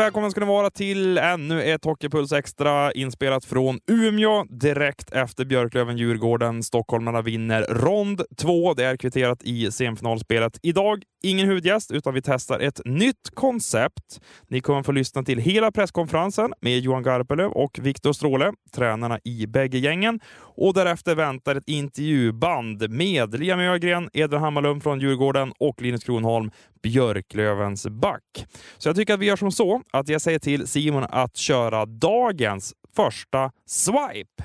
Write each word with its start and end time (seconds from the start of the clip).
Välkommen 0.00 0.30
ska 0.30 0.40
ni 0.40 0.46
vara 0.46 0.70
till 0.70 1.18
ännu 1.18 1.62
ett 1.62 1.84
Hockeypuls 1.84 2.32
Extra 2.32 2.92
inspelat 2.92 3.44
från 3.44 3.80
Umeå 3.90 4.44
direkt 4.44 5.12
efter 5.12 5.44
Björklöven-Djurgården. 5.44 6.62
Stockholmarna 6.62 7.22
vinner 7.22 7.62
rond 7.62 8.22
två. 8.36 8.74
Det 8.74 8.84
är 8.84 8.96
kvitterat 8.96 9.42
i 9.42 9.72
semifinalspelet. 9.72 10.58
Idag 10.62 11.02
ingen 11.22 11.46
huvudgäst, 11.46 11.90
utan 11.90 12.14
vi 12.14 12.22
testar 12.22 12.60
ett 12.60 12.80
nytt 12.84 13.30
koncept. 13.34 14.20
Ni 14.48 14.60
kommer 14.60 14.82
få 14.82 14.92
lyssna 14.92 15.22
till 15.22 15.38
hela 15.38 15.72
presskonferensen 15.72 16.52
med 16.60 16.78
Johan 16.78 17.02
Garpenlöv 17.02 17.50
och 17.50 17.78
Viktor 17.82 18.12
Stråle, 18.12 18.52
tränarna 18.72 19.18
i 19.24 19.46
bägge 19.46 19.78
gängen. 19.78 20.20
Och 20.38 20.74
därefter 20.74 21.14
väntar 21.14 21.56
ett 21.56 21.68
intervjuband 21.68 22.90
med 22.90 23.40
Liam 23.40 23.60
Ögren, 23.60 24.10
Edvin 24.12 24.40
Hammarlund 24.40 24.82
från 24.82 25.00
Djurgården 25.00 25.52
och 25.58 25.82
Linus 25.82 26.04
Kronholm, 26.04 26.50
Björklövens 26.82 27.86
back. 27.86 28.46
Så 28.78 28.88
jag 28.88 28.96
tycker 28.96 29.14
att 29.14 29.20
vi 29.20 29.26
gör 29.26 29.36
som 29.36 29.52
så 29.52 29.82
att 29.90 30.08
jag 30.08 30.20
säger 30.20 30.38
till 30.38 30.66
Simon 30.66 31.06
att 31.10 31.36
köra 31.36 31.86
dagens 31.86 32.74
första 32.96 33.52
swipe. 33.66 34.44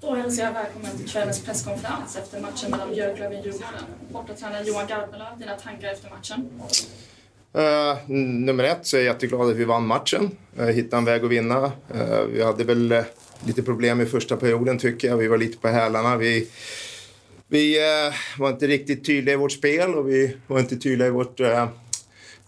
Då 0.00 0.14
hälsar 0.14 0.44
jag 0.44 0.52
välkommen 0.52 0.96
till 0.96 1.08
kvällens 1.08 1.44
presskonferens 1.44 2.16
efter 2.16 2.40
matchen 2.40 2.70
mellan 2.70 2.90
Björklöven 2.90 3.38
och 3.38 3.44
Djurgården. 3.44 3.84
Bortatränare 4.12 4.64
Johan 4.64 4.86
Garpenlöv, 4.86 5.38
dina 5.38 5.54
tankar 5.54 5.88
efter 5.88 6.10
matchen? 6.10 6.50
Uh, 7.58 8.10
nummer 8.10 8.64
ett 8.64 8.86
så 8.86 8.96
är 8.96 9.00
jag 9.00 9.12
jätteglad 9.12 9.50
att 9.50 9.56
vi 9.56 9.64
vann 9.64 9.86
matchen. 9.86 10.30
Uh, 10.60 10.66
hittade 10.66 10.98
en 10.98 11.04
väg 11.04 11.24
att 11.24 11.30
vinna. 11.30 11.64
Uh, 11.64 12.20
vi 12.32 12.42
hade 12.42 12.64
väl 12.64 12.92
uh, 12.92 13.02
lite 13.46 13.62
problem 13.62 14.00
i 14.00 14.06
första 14.06 14.36
perioden 14.36 14.78
tycker 14.78 15.08
jag. 15.08 15.16
Vi 15.16 15.28
var 15.28 15.38
lite 15.38 15.58
på 15.58 15.68
hälarna. 15.68 16.16
Vi, 16.16 16.48
vi 17.50 17.78
var 18.38 18.50
inte 18.50 18.66
riktigt 18.66 19.04
tydliga 19.04 19.34
i 19.34 19.38
vårt 19.38 19.52
spel 19.52 19.94
och 19.94 20.08
vi 20.08 20.36
var 20.46 20.60
inte 20.60 20.76
tydliga 20.76 21.08
i 21.08 21.10
vårt 21.10 21.40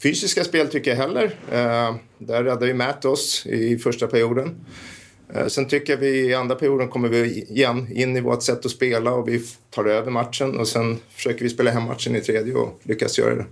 fysiska 0.02 0.44
spel 0.44 0.68
tycker 0.68 0.90
jag 0.90 0.98
heller. 0.98 1.36
där 2.18 2.44
räddade 2.44 2.66
vi 2.66 2.74
Matt 2.74 3.04
oss 3.04 3.46
i 3.46 3.78
första 3.78 4.06
perioden. 4.06 4.56
Eh, 5.34 5.46
sen 5.46 5.68
tycker 5.68 5.92
jag 5.92 6.00
vi 6.00 6.30
i 6.30 6.34
andra 6.34 6.54
perioden 6.54 6.88
kommer 6.88 7.08
vi 7.08 7.42
igen 7.42 7.88
in 7.92 8.16
i 8.16 8.20
vårt 8.20 8.42
sätt 8.42 8.66
att 8.66 8.70
spela 8.70 9.12
och 9.12 9.28
vi 9.28 9.44
tar 9.70 9.84
över 9.84 10.10
matchen 10.10 10.58
och 10.58 10.68
sen 10.68 10.98
försöker 11.08 11.44
vi 11.44 11.50
spela 11.50 11.70
hem 11.70 11.82
matchen 11.82 12.16
i 12.16 12.20
tredje 12.20 12.54
och 12.54 12.80
lyckas 12.82 13.18
göra 13.18 13.34
det. 13.34 13.44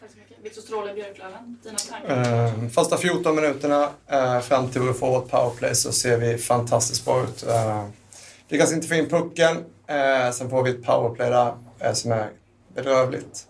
Tack 0.00 0.10
så 0.12 0.18
mycket. 0.18 0.44
Viktor 0.44 0.62
Stråle, 0.62 0.94
Björklöven, 0.94 1.58
dina 1.62 1.76
tankar? 1.76 2.62
Uh, 2.62 2.68
första 2.68 2.96
14 2.96 3.34
minuterna 3.34 3.90
uh, 4.12 4.40
fram 4.40 4.68
till 4.68 4.80
vi 4.80 4.92
får 4.92 5.10
vårt 5.10 5.30
powerplay 5.30 5.74
så 5.74 5.92
ser 5.92 6.18
vi 6.18 6.38
fantastiskt 6.38 7.04
bra 7.04 7.22
ut. 7.22 7.44
Uh, 7.46 7.88
lyckas 8.48 8.72
inte 8.72 8.88
få 8.88 8.94
in 8.94 9.08
pucken. 9.08 9.56
Eh, 9.86 10.30
sen 10.32 10.50
får 10.50 10.62
vi 10.62 10.70
ett 10.70 10.82
powerplay 10.82 11.30
där 11.30 11.52
eh, 11.80 11.92
som 11.92 12.12
är 12.12 12.30
bedrövligt. 12.74 13.46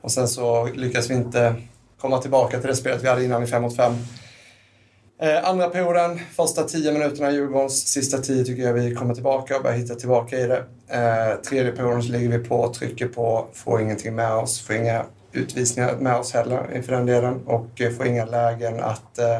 Och 0.00 0.12
sen 0.12 0.28
så 0.28 0.64
lyckas 0.66 1.10
vi 1.10 1.14
inte 1.14 1.54
komma 2.00 2.18
tillbaka 2.18 2.58
till 2.58 2.68
det 2.68 2.76
spelet 2.76 3.02
vi 3.04 3.08
hade 3.08 3.24
innan 3.24 3.42
i 3.42 3.46
5 3.46 3.62
mot 3.62 3.76
5. 3.76 3.94
Eh, 5.20 5.48
andra 5.48 5.68
perioden, 5.68 6.20
första 6.36 6.62
10 6.62 6.92
minuterna 6.92 7.30
i 7.30 7.34
Djurgårdens 7.34 7.88
sista 7.88 8.18
10 8.18 8.44
tycker 8.44 8.62
jag 8.62 8.72
vi 8.72 8.94
kommer 8.94 9.14
tillbaka 9.14 9.56
och 9.56 9.62
börjar 9.62 9.76
hitta 9.76 9.94
tillbaka 9.94 10.38
i 10.38 10.46
det. 10.46 10.64
Eh, 10.88 11.40
tredje 11.48 11.72
perioden 11.72 12.02
så 12.02 12.12
ligger 12.12 12.38
vi 12.38 12.48
på, 12.48 12.72
trycker 12.72 13.08
på, 13.08 13.46
får 13.52 13.80
ingenting 13.80 14.14
med 14.14 14.32
oss, 14.32 14.66
får 14.66 14.76
inga 14.76 15.04
utvisningar 15.32 15.96
med 15.96 16.16
oss 16.16 16.32
heller 16.32 16.76
inför 16.76 16.92
den 16.92 17.06
delen 17.06 17.46
och 17.46 17.80
eh, 17.80 17.92
får 17.92 18.06
inga 18.06 18.24
lägen 18.24 18.80
att 18.80 19.18
eh, 19.18 19.38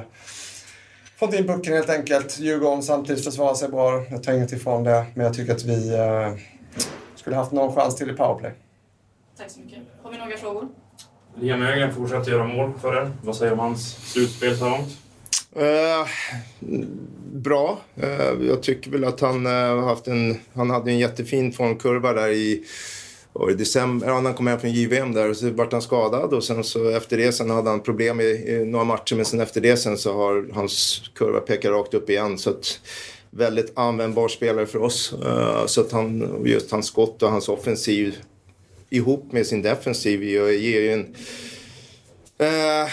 eh, 1.16 1.18
få 1.18 1.24
inte 1.24 1.36
in 1.36 1.46
pucken 1.46 1.72
helt 1.72 1.90
enkelt. 1.90 2.38
Djurgården 2.38 2.82
samtidigt 2.82 3.24
försvarar 3.24 3.54
sig 3.54 3.68
bra, 3.68 4.04
jag 4.10 4.22
tar 4.22 4.32
inget 4.32 4.52
ifrån 4.52 4.84
det, 4.84 5.06
men 5.14 5.26
jag 5.26 5.34
tycker 5.34 5.54
att 5.54 5.64
vi 5.64 5.94
eh, 5.94 6.34
skulle 7.14 7.36
haft 7.36 7.52
någon 7.52 7.74
chans 7.74 7.96
till 7.96 8.10
i 8.10 8.12
powerplay. 8.12 8.52
Tack 9.38 9.50
så 9.50 9.60
mycket. 9.60 9.78
Har 10.02 10.10
vi 10.10 10.18
några 10.18 10.36
frågor? 10.36 10.68
Liam 11.40 11.62
Ögren 11.62 11.94
fortsätter 11.94 12.30
göra 12.30 12.46
mål 12.46 12.72
för 12.80 12.96
er. 12.96 13.10
Vad 13.22 13.36
säger 13.36 13.52
om 13.52 13.58
hans 13.58 14.12
slutspel 14.12 14.56
så 14.56 14.64
långt? 14.64 14.98
Uh, 15.56 16.08
bra. 17.32 17.78
Uh, 18.02 18.46
jag 18.46 18.62
tycker 18.62 18.90
väl 18.90 19.04
att 19.04 19.20
han, 19.20 19.46
uh, 19.46 19.84
haft 19.84 20.08
en, 20.08 20.40
han 20.54 20.70
hade 20.70 20.90
en 20.90 20.98
jättefin 20.98 21.52
formkurva 21.52 22.12
där 22.12 22.28
i, 22.28 22.64
i 23.50 23.54
december. 23.54 24.06
Ja, 24.06 24.20
han 24.20 24.34
kom 24.34 24.46
hem 24.46 24.60
från 24.60 24.72
JVM 24.72 25.12
där 25.12 25.30
och 25.30 25.36
så 25.36 25.50
vart 25.50 25.72
han 25.72 25.82
skadad 25.82 26.34
och 26.34 26.44
sen 26.44 26.64
så 26.64 26.88
efter 26.88 27.16
det 27.16 27.32
sen 27.32 27.50
hade 27.50 27.70
han 27.70 27.80
problem 27.80 28.20
i, 28.20 28.24
i 28.24 28.64
några 28.64 28.84
matcher 28.84 29.16
men 29.16 29.24
sen 29.24 29.40
efter 29.40 29.60
det 29.60 29.76
sen 29.76 29.98
så 29.98 30.12
har 30.12 30.46
hans 30.52 31.02
kurva 31.14 31.40
pekat 31.40 31.70
rakt 31.70 31.94
upp 31.94 32.10
igen. 32.10 32.38
Så 32.38 32.50
att, 32.50 32.80
väldigt 33.30 33.72
användbar 33.78 34.28
spelare 34.28 34.66
för 34.66 34.82
oss. 34.82 35.14
Eh, 35.24 35.66
så 35.66 35.80
att 35.80 35.92
han, 35.92 36.42
just 36.44 36.70
hans 36.70 36.86
skott 36.86 37.22
och 37.22 37.30
hans 37.30 37.48
offensiv 37.48 38.16
ihop 38.90 39.32
med 39.32 39.46
sin 39.46 39.62
defensiv 39.62 40.24
ger 40.24 40.80
ju 40.80 40.92
en 40.92 41.14
Uh, 42.40 42.90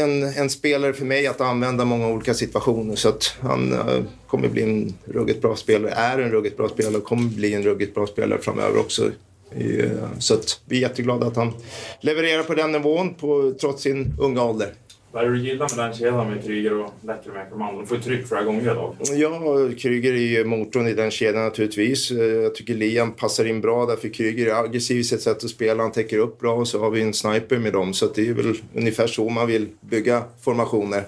en, 0.00 0.22
en, 0.22 0.50
spelare 0.50 0.92
för 0.92 1.04
mig 1.04 1.26
att 1.26 1.40
använda 1.40 1.84
många 1.84 2.08
olika 2.08 2.34
situationer. 2.34 2.96
Så 2.96 3.08
att 3.08 3.34
han 3.40 3.72
uh, 3.72 4.02
kommer 4.26 4.48
bli 4.48 4.62
en 4.62 4.94
ruggigt 5.04 5.42
bra 5.42 5.56
spelare, 5.56 5.92
är 5.92 6.18
en 6.18 6.30
ruggigt 6.30 6.56
bra 6.56 6.68
spelare 6.68 6.96
och 6.96 7.04
kommer 7.04 7.30
bli 7.30 7.54
en 7.54 7.62
ruggigt 7.62 7.94
bra 7.94 8.06
spelare 8.06 8.38
framöver 8.40 8.78
också. 8.78 9.10
Uh, 9.56 10.18
så 10.18 10.34
att 10.34 10.60
vi 10.64 10.76
är 10.76 10.80
jätteglada 10.80 11.26
att 11.26 11.36
han 11.36 11.52
levererar 12.00 12.42
på 12.42 12.54
den 12.54 12.72
nivån 12.72 13.14
på, 13.14 13.54
trots 13.60 13.82
sin 13.82 14.14
unga 14.18 14.44
ålder. 14.44 14.72
Vad 15.12 15.24
är 15.24 15.28
det 15.28 15.34
du 15.34 15.48
gillar 15.48 15.76
med 15.76 15.86
den 15.86 15.94
kedjan 15.94 16.30
med 16.30 16.44
Kryger 16.44 16.74
och 16.74 16.92
Läckermäki 17.02 17.50
De 17.50 17.86
får 17.86 17.96
ju 17.96 18.02
tryck 18.02 18.28
flera 18.28 18.42
gånger 18.42 18.60
idag. 18.60 18.96
Ja, 19.00 19.68
Kryger 19.78 20.12
är 20.12 20.16
ju 20.16 20.44
motorn 20.44 20.86
i 20.86 20.94
den 20.94 21.10
kedjan 21.10 21.44
naturligtvis. 21.44 22.10
Eh, 22.10 22.18
jag 22.18 22.54
tycker 22.54 22.74
Liam 22.74 23.12
passar 23.12 23.44
in 23.44 23.60
bra 23.60 23.86
därför 23.86 24.08
Kryger 24.08 24.46
är 24.46 24.64
aggressiv 24.64 24.98
i 24.98 25.04
sitt 25.04 25.22
sätt 25.22 25.44
att 25.44 25.50
spela. 25.50 25.82
Han 25.82 25.92
täcker 25.92 26.18
upp 26.18 26.40
bra 26.40 26.54
och 26.54 26.68
så 26.68 26.80
har 26.80 26.90
vi 26.90 27.02
en 27.02 27.14
sniper 27.14 27.58
med 27.58 27.72
dem. 27.72 27.94
Så 27.94 28.06
det 28.06 28.28
är 28.28 28.32
väl 28.32 28.54
ungefär 28.74 29.06
så 29.06 29.28
man 29.28 29.46
vill 29.46 29.68
bygga 29.80 30.24
formationer. 30.40 31.04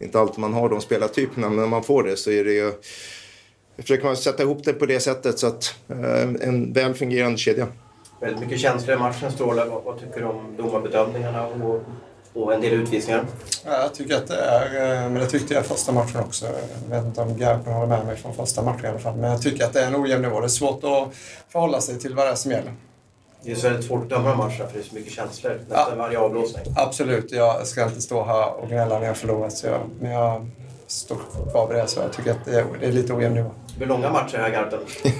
Inte 0.00 0.20
alltid 0.20 0.38
man 0.38 0.54
har 0.54 0.68
de 0.68 0.80
spelartyperna, 0.80 1.48
men 1.48 1.56
när 1.56 1.66
man 1.66 1.84
får 1.84 2.02
det 2.02 2.16
så 2.16 2.30
är 2.30 2.44
det 2.44 2.52
ju... 2.52 2.72
Försöker 3.78 4.04
man 4.04 4.16
sätta 4.16 4.42
ihop 4.42 4.64
det 4.64 4.72
på 4.72 4.86
det 4.86 5.00
sättet 5.00 5.38
så 5.38 5.46
att 5.46 5.74
eh, 5.88 6.48
en 6.48 6.72
väl 6.72 6.94
fungerande 6.94 7.38
kedja. 7.38 7.66
Väldigt 8.24 8.40
mycket 8.40 8.60
känslor 8.60 8.96
i 8.96 8.98
matchen, 8.98 9.32
Stråle. 9.32 9.64
Vad, 9.64 9.82
vad 9.82 10.00
tycker 10.00 10.20
du 10.20 10.26
om 10.26 10.56
domarbedömningarna 10.56 11.46
och 11.46 11.82
och 12.34 12.54
en 12.54 12.60
del 12.60 12.72
utvisningar. 12.72 13.24
Ja, 13.64 13.80
jag 13.82 13.94
tycker 13.94 14.16
att 14.16 14.26
det 14.26 14.36
är, 14.36 14.94
eh, 15.04 15.10
men 15.10 15.14
det 15.14 15.26
tyckte 15.26 15.54
jag 15.54 15.66
första 15.66 15.92
matchen 15.92 16.20
också. 16.20 16.46
Jag 16.90 16.96
vet 16.96 17.06
inte 17.06 17.20
om 17.20 17.38
Garpen 17.38 17.72
håller 17.72 17.86
med 17.86 18.06
mig 18.06 18.16
från 18.16 18.34
första 18.34 18.62
matchen 18.62 18.84
i 18.84 18.88
alla 18.88 18.98
fall. 18.98 19.16
Men 19.16 19.30
jag 19.30 19.42
tycker 19.42 19.64
att 19.64 19.72
det 19.72 19.80
är 19.80 19.86
en 19.86 19.96
ojämn 19.96 20.22
nivå. 20.22 20.40
Det 20.40 20.46
är 20.46 20.48
svårt 20.48 20.84
att 20.84 21.14
förhålla 21.48 21.80
sig 21.80 21.98
till 21.98 22.14
vad 22.14 22.26
det 22.26 22.30
är 22.30 22.34
som 22.34 22.50
gäller. 22.50 22.74
Det 23.42 23.50
är 23.50 23.54
så 23.54 23.68
väldigt 23.68 23.86
svårt 23.86 24.02
att 24.02 24.08
döma 24.08 24.28
de 24.28 24.38
matcherna 24.38 24.66
för 24.66 24.72
det 24.72 24.78
är 24.78 24.82
så 24.82 24.94
mycket 24.94 25.12
känslor 25.12 25.50
nästan 25.68 25.86
ja, 25.90 25.94
varje 25.96 26.18
avblåsning. 26.18 26.64
Absolut. 26.76 27.32
Jag 27.32 27.66
ska 27.66 27.84
inte 27.84 28.00
stå 28.00 28.24
här 28.24 28.52
och 28.52 28.68
gnälla 28.68 28.98
när 28.98 29.06
jag 29.06 29.16
förlorat. 29.16 29.52
Så 29.52 29.66
jag, 29.66 29.80
men 30.00 30.10
jag 30.10 30.46
står 30.86 31.16
kvar 31.50 31.68
vid 31.68 31.76
det. 31.76 31.86
Så 31.86 32.00
jag 32.00 32.12
tycker 32.12 32.30
att 32.30 32.44
det 32.44 32.60
är, 32.60 32.66
det 32.80 32.86
är 32.86 32.92
lite 32.92 33.12
ojämn 33.12 33.34
nivå. 33.34 33.50
Hur 33.78 33.86
långa 33.86 34.10
matcher 34.10 34.38
här 34.38 34.50
Garpen? 34.50 34.80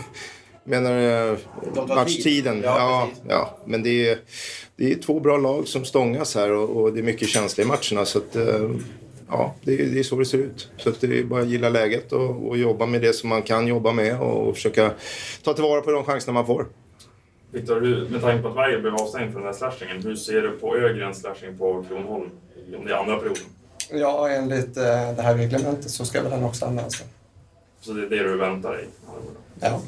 Menar 0.64 0.96
du 0.96 1.94
matchtiden? 1.94 2.60
Ja, 2.64 2.78
ja, 2.78 3.08
ja, 3.28 3.56
men 3.64 3.82
det 3.82 4.08
är 4.08 4.18
det 4.76 4.92
är 4.92 4.94
två 4.94 5.20
bra 5.20 5.36
lag 5.36 5.68
som 5.68 5.84
stångas 5.84 6.34
här 6.34 6.52
och, 6.52 6.82
och 6.82 6.92
det 6.92 7.00
är 7.00 7.02
mycket 7.02 7.28
känsla 7.28 7.64
i 7.64 7.66
matcherna. 7.66 8.04
Så 8.04 8.18
att, 8.18 8.36
eh, 8.36 8.70
ja, 9.28 9.54
det, 9.62 9.76
det, 9.76 9.98
är 9.98 10.02
så 10.02 10.16
det 10.16 10.24
ser 10.24 10.38
ut. 10.38 10.70
Så 10.76 10.88
att 10.88 11.00
det 11.00 11.18
är 11.18 11.24
bara 11.24 11.42
att 11.42 11.48
gilla 11.48 11.68
läget 11.68 12.12
och, 12.12 12.48
och, 12.48 12.58
jobba 12.58 12.86
med 12.86 13.00
det 13.00 13.12
som 13.12 13.28
man 13.28 13.42
kan 13.42 13.66
jobba 13.66 13.92
med 13.92 14.20
och 14.20 14.54
försöka 14.54 14.90
ta 15.42 15.52
tillvara 15.52 15.80
på 15.80 15.90
de 15.90 16.04
chanserna 16.04 16.32
man 16.32 16.46
får. 16.46 16.66
Viktor, 17.50 18.08
med 18.10 18.20
tanke 18.20 18.42
på 18.42 18.48
att 18.48 18.56
Weijer 18.56 18.80
blev 18.80 18.94
avstängd 18.94 19.32
för 19.32 19.38
den 19.38 19.46
här 19.46 19.54
slashingen, 19.54 20.02
hur 20.02 20.16
ser 20.16 20.42
du 20.42 20.50
på 20.50 20.76
Ögrens 20.76 21.20
slashing 21.20 21.58
på 21.58 21.84
Kronholm 21.88 22.30
om 22.78 22.84
det 22.86 22.92
är 22.92 22.96
andra 22.96 23.16
perioden? 23.16 23.42
Ja, 23.90 24.28
enligt 24.28 24.76
eh, 24.76 24.82
det 25.16 25.22
här 25.22 25.34
reglementet 25.34 25.90
så 25.90 26.04
ska 26.04 26.22
väl 26.22 26.30
den 26.30 26.44
också 26.44 26.66
användas. 26.66 27.02
Så 27.80 27.92
det 27.92 28.02
är 28.02 28.10
det 28.10 28.22
du 28.22 28.36
väntar 28.36 28.72
dig? 28.72 28.88
Ja. 29.60 29.80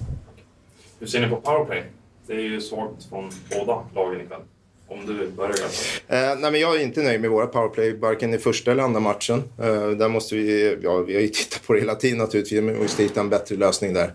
Hur 0.99 1.07
ser 1.07 1.21
ni 1.21 1.29
på 1.29 1.37
powerplay? 1.37 1.83
Det 2.27 2.33
är 2.33 2.41
ju 2.41 2.61
svagt 2.61 3.05
från 3.09 3.31
båda 3.51 3.85
lagen 3.95 4.21
ikväll. 4.21 4.41
Om 4.89 5.07
du 5.07 5.29
börjar. 5.31 5.67
Eh, 6.09 6.39
nej, 6.39 6.53
men 6.53 6.61
jag 6.61 6.77
är 6.77 6.83
inte 6.83 7.03
nöjd 7.03 7.21
med 7.21 7.31
våra 7.31 7.47
powerplay, 7.47 7.93
varken 7.93 8.35
i 8.35 8.39
första 8.39 8.73
eller 8.73 8.83
andra 8.83 9.01
matchen. 9.01 9.43
Eh, 9.59 9.89
där 9.89 10.09
måste 10.09 10.35
vi, 10.35 10.79
ja, 10.83 10.99
vi 10.99 11.15
har 11.15 11.21
ju 11.21 11.29
tittat 11.29 11.67
på 11.67 11.73
det 11.73 11.81
hela 11.81 11.95
tiden 11.95 12.19
naturligtvis, 12.19 12.63
men 12.63 12.75
vi 12.75 12.83
måste 12.83 13.03
hitta 13.03 13.21
en 13.21 13.29
bättre 13.29 13.57
lösning 13.57 13.95
där. 13.95 14.13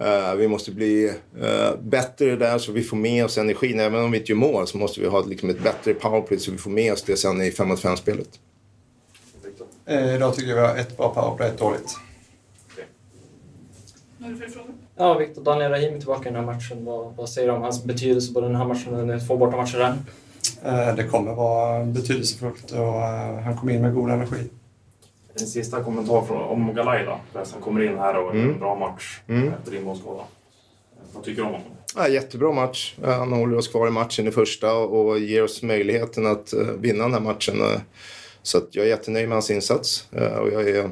Uh, 0.00 0.34
vi 0.34 0.48
måste 0.48 0.72
bli 0.72 1.12
uh, 1.42 1.80
bättre 1.82 2.36
där 2.36 2.58
så 2.58 2.72
vi 2.72 2.82
får 2.82 2.96
med 2.96 3.24
oss 3.24 3.38
energin. 3.38 3.80
Även 3.80 4.04
om 4.04 4.10
vi 4.10 4.18
inte 4.18 4.32
gör 4.32 4.36
mål 4.36 4.66
så 4.66 4.78
måste 4.78 5.00
vi 5.00 5.06
ha 5.06 5.20
liksom, 5.20 5.50
ett 5.50 5.62
bättre 5.62 5.94
powerplay 5.94 6.38
så 6.38 6.50
vi 6.50 6.58
får 6.58 6.70
med 6.70 6.92
oss 6.92 7.02
det 7.02 7.16
sen 7.16 7.42
i 7.42 7.50
5 7.50 7.68
mot 7.68 7.82
5-spelet. 7.82 8.28
Eh, 9.86 10.14
idag 10.14 10.34
tycker 10.34 10.48
jag 10.48 10.56
vi 10.56 10.62
har 10.68 10.76
ett 10.76 10.96
bra 10.96 11.14
powerplay, 11.14 11.48
ett 11.48 11.58
dåligt. 11.58 11.96
Okay. 12.72 12.84
Det 14.18 14.36
för 14.36 14.48
frågor? 14.48 14.74
Ja, 15.00 15.14
Viktor 15.14 15.42
Daniel 15.42 15.70
Rahimi 15.70 15.98
tillbaka 15.98 16.28
i 16.28 16.32
den 16.32 16.44
här 16.44 16.52
matchen. 16.54 16.84
Vad, 16.84 17.16
vad 17.16 17.28
säger 17.28 17.48
du 17.48 17.54
om 17.54 17.62
hans 17.62 17.84
betydelse 17.84 18.32
på 18.32 18.40
den 18.40 18.56
här 18.56 18.64
matchen, 18.64 19.10
och 19.10 19.26
två 19.26 19.36
bortamatcher 19.36 19.80
än? 19.80 19.92
Eh, 20.64 20.94
det 20.96 21.04
kommer 21.04 21.34
vara 21.34 21.84
betydelsefullt 21.84 22.70
och 22.70 22.78
eh, 22.78 23.40
han 23.40 23.56
kommer 23.56 23.72
in 23.72 23.82
med 23.82 23.94
god 23.94 24.10
energi. 24.10 24.50
En 25.34 25.46
sista 25.46 25.82
kommentar 25.82 26.22
från, 26.22 26.42
om 26.42 26.74
Galaj 26.74 27.04
då. 27.04 27.20
Han 27.32 27.62
kommer 27.62 27.82
in 27.82 27.98
här 27.98 28.16
och 28.16 28.36
gör 28.36 28.42
mm. 28.42 28.54
en 28.54 28.58
bra 28.58 28.74
match 28.74 29.20
mm. 29.28 29.52
efter 29.58 29.76
inbollsskada. 29.76 30.22
Vad 31.12 31.24
tycker 31.24 31.42
du 31.42 31.46
om 31.46 31.52
honom? 31.52 31.68
Ja, 31.96 32.08
jättebra 32.08 32.52
match. 32.52 32.94
Han 33.04 33.32
håller 33.32 33.56
oss 33.56 33.68
kvar 33.68 33.88
i 33.88 33.90
matchen 33.90 34.28
i 34.28 34.30
första 34.30 34.74
och 34.74 35.18
ger 35.18 35.44
oss 35.44 35.62
möjligheten 35.62 36.26
att 36.26 36.52
eh, 36.52 36.60
vinna 36.60 37.04
den 37.04 37.12
här 37.12 37.20
matchen. 37.20 37.56
Så 38.42 38.58
att 38.58 38.68
jag 38.70 38.84
är 38.84 38.88
jättenöjd 38.88 39.28
med 39.28 39.36
hans 39.36 39.50
insats. 39.50 40.08
Eh, 40.12 40.36
och 40.36 40.48
jag 40.52 40.68
är, 40.68 40.90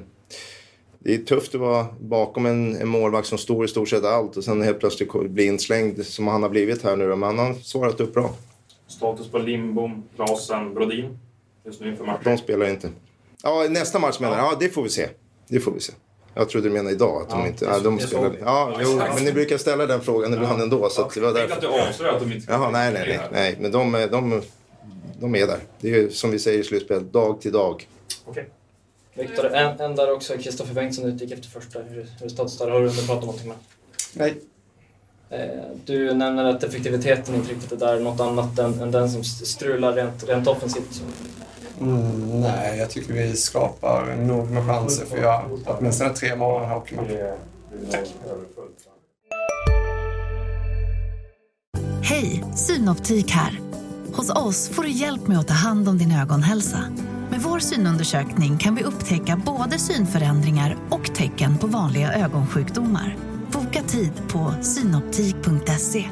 det 0.99 1.15
är 1.15 1.19
tufft 1.19 1.55
att 1.55 1.61
vara 1.61 1.87
bakom 2.01 2.47
en, 2.47 2.77
en 2.77 2.89
målvakt 2.89 3.29
som 3.29 3.39
står 3.39 3.65
i 3.65 3.69
stort 3.69 3.89
sett 3.89 4.05
allt 4.05 4.37
och 4.37 4.45
sen 4.45 4.63
helt 4.63 4.81
plötsligt 4.81 5.31
bli 5.31 5.45
inslängd 5.45 6.07
som 6.07 6.27
han 6.27 6.43
har 6.43 6.51
blivit 6.51 6.83
här 6.83 6.97
nu. 6.97 7.07
Men 7.07 7.23
han 7.23 7.39
har 7.39 7.55
svarat 7.55 8.01
upp 8.01 8.15
bra. 8.15 8.31
Status 8.87 9.31
på 9.31 9.39
Lindbom, 9.39 10.03
Klasen, 10.17 10.75
Brodin 10.75 11.19
just 11.65 11.81
nu 11.81 11.89
inför 11.89 12.05
matchen? 12.05 12.21
De 12.25 12.39
spelar 12.39 12.69
inte. 12.69 12.91
Ja, 13.43 13.67
nästa 13.71 13.99
match 13.99 14.21
menar 14.21 14.37
jag. 14.39 14.47
Ja, 14.47 14.57
det 14.61 14.69
får 14.69 14.83
vi 14.83 14.89
se. 14.89 15.09
Det 15.49 15.61
får 15.61 15.73
vi 15.73 15.81
se. 15.81 15.93
Jag 16.35 16.49
trodde 16.49 16.69
du 16.69 16.73
menade 16.73 16.95
idag 16.95 17.23
att 17.23 17.31
de 17.31 17.47
inte... 17.47 17.65
Ja, 17.65 17.79
de 17.79 17.99
spelar. 17.99 18.37
Ja, 18.41 18.79
jo, 18.83 18.97
men 19.15 19.25
ni 19.25 19.33
brukar 19.33 19.59
ställa 19.59 19.87
den 19.87 20.01
frågan 20.01 20.35
ibland 20.35 20.63
ändå. 20.63 20.89
Så 20.89 21.03
att 21.03 21.15
det 21.15 21.21
var 21.21 21.33
därför. 21.33 21.55
att 21.55 21.61
du 21.61 21.67
avslöjar 21.67 22.15
att 22.15 22.21
de 22.21 22.33
inte 22.33 22.53
Jaha, 22.53 22.71
nej, 22.71 22.93
nej, 22.93 23.05
nej, 23.09 23.29
nej. 23.33 23.57
Men 23.61 23.73
de, 23.73 24.09
de, 24.11 24.43
de 25.21 25.35
är 25.35 25.47
där. 25.47 25.59
Det 25.81 25.91
är 25.91 26.09
som 26.09 26.31
vi 26.31 26.39
säger 26.39 26.59
i 26.59 26.65
slutspel, 26.65 27.11
dag 27.11 27.41
till 27.41 27.53
dag. 27.53 27.89
Okej. 28.25 28.49
Viktor, 29.19 29.55
en, 29.55 29.81
en 29.81 29.97
där 29.97 30.13
också. 30.13 30.39
Kristoffer 30.39 30.75
Bengtsson 30.75 31.05
utgick 31.05 31.31
efter 31.33 31.49
första. 31.49 31.79
Där? 31.79 32.71
Har 32.71 32.81
du 32.81 32.89
hunnit 32.89 33.07
prata 33.07 33.21
någonting 33.21 33.49
med 33.49 33.57
Nej. 34.13 34.39
Eh, 35.31 35.49
Du 35.85 36.15
nämner 36.15 36.45
att 36.45 36.63
effektiviteten 36.63 37.35
inte 37.35 37.53
riktigt 37.53 37.73
är 37.73 37.77
där. 37.77 38.01
Något 38.01 38.21
annat 38.21 38.59
än, 38.59 38.81
än 38.81 38.91
den 38.91 39.11
som 39.11 39.25
strular 39.25 39.93
rent, 39.93 40.29
rent 40.29 40.47
offensivt? 40.47 41.03
Mm, 41.81 42.41
nej, 42.41 42.79
jag 42.79 42.91
tycker 42.91 43.13
vi 43.13 43.37
skapar 43.37 44.17
nog 44.17 44.51
med 44.51 44.67
chanser 44.67 45.05
för 45.07 45.17
att 45.17 45.23
göra 45.23 45.45
åtminstone 45.67 46.15
tre 46.15 46.37
mål 46.37 46.65
här 46.65 46.75
hockeymatchen. 46.75 47.39
Hej, 52.03 52.45
Synoptik 52.57 53.31
här. 53.31 53.61
Hos 54.13 54.31
oss 54.31 54.69
får 54.69 54.83
du 54.83 54.91
hjälp 54.91 55.27
med 55.27 55.39
att 55.39 55.49
ta 55.49 55.55
hand 55.55 55.89
om 55.89 55.99
din 55.99 56.13
ögonhälsa. 56.13 56.85
Med 57.39 57.45
vår 57.45 57.59
synundersökning 57.59 58.59
kan 58.59 58.75
vi 58.75 58.83
upptäcka 58.83 59.43
både 59.47 59.79
synförändringar 59.79 60.77
och 60.91 61.15
tecken 61.15 61.59
på 61.59 61.67
vanliga 61.67 62.13
ögonsjukdomar. 62.13 63.17
Boka 63.53 63.83
tid 63.83 64.13
på 64.29 64.55
synoptik.se. 64.63 66.05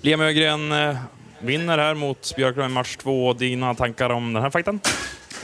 Liam 0.00 0.20
Ögren 0.20 0.72
eh, 0.72 0.96
vinner 1.40 1.78
här 1.78 1.94
mot 1.94 2.36
Björklöven 2.36 2.70
i 2.70 2.74
match 2.74 2.96
två. 2.96 3.32
Dina 3.32 3.74
tankar 3.74 4.10
om 4.10 4.32
den 4.32 4.42
här 4.42 4.50
fighten? 4.50 4.80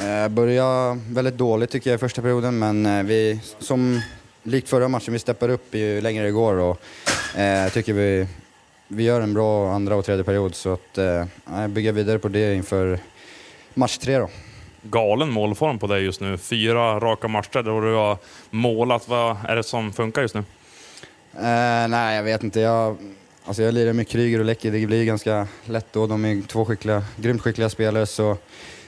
Eh, 0.01 0.29
började 0.29 1.01
väldigt 1.09 1.39
dåligt 1.39 1.71
tycker 1.71 1.91
jag 1.91 1.99
i 1.99 2.01
första 2.01 2.23
perioden 2.23 2.59
men 2.59 2.87
eh, 2.87 3.03
vi, 3.03 3.41
som 3.59 4.01
likt 4.43 4.69
förra 4.69 4.89
matchen, 4.89 5.13
vi 5.13 5.19
steppar 5.19 5.49
upp 5.49 5.75
ju 5.75 6.01
längre 6.01 6.25
det 6.25 6.33
går 6.33 6.55
och 6.55 6.81
eh, 7.39 7.69
tycker 7.73 7.93
vi, 7.93 8.27
vi 8.89 9.03
gör 9.03 9.21
en 9.21 9.35
bra 9.35 9.73
andra 9.73 9.97
och 9.97 10.05
tredje 10.05 10.25
period 10.25 10.55
så 10.55 10.73
att 10.73 10.99
eh, 10.99 11.67
bygga 11.69 11.93
vidare 11.93 12.19
på 12.19 12.29
det 12.29 12.55
inför 12.55 12.99
match 13.75 13.99
tre 13.99 14.19
då. 14.19 14.29
Galen 14.83 15.31
målform 15.31 15.79
på 15.79 15.87
dig 15.87 16.05
just 16.05 16.21
nu. 16.21 16.39
Fyra 16.39 17.01
raka 17.01 17.29
matcher 17.29 17.63
där 17.63 17.81
du 17.81 17.95
har 17.95 18.19
målat. 18.51 19.09
Vad 19.09 19.37
är 19.49 19.57
det 19.57 19.63
som 19.63 19.93
funkar 19.93 20.23
just 20.23 20.35
nu? 20.35 20.45
Eh, 21.35 21.89
nej, 21.89 22.17
jag 22.17 22.23
vet 22.23 22.43
inte. 22.43 22.61
Jag, 22.61 22.97
alltså 23.45 23.63
jag 23.63 23.75
lirar 23.75 23.93
med 23.93 24.09
Kryger 24.09 24.39
och 24.39 24.45
Läcker, 24.45 24.73
det 24.73 24.87
blir 24.87 25.05
ganska 25.05 25.47
lätt 25.65 25.87
då. 25.93 26.07
De 26.07 26.25
är 26.25 26.43
två 26.43 26.65
skickliga, 26.65 27.05
grymt 27.17 27.43
skickliga 27.43 27.71
spelare 27.71 28.07
så 28.07 28.37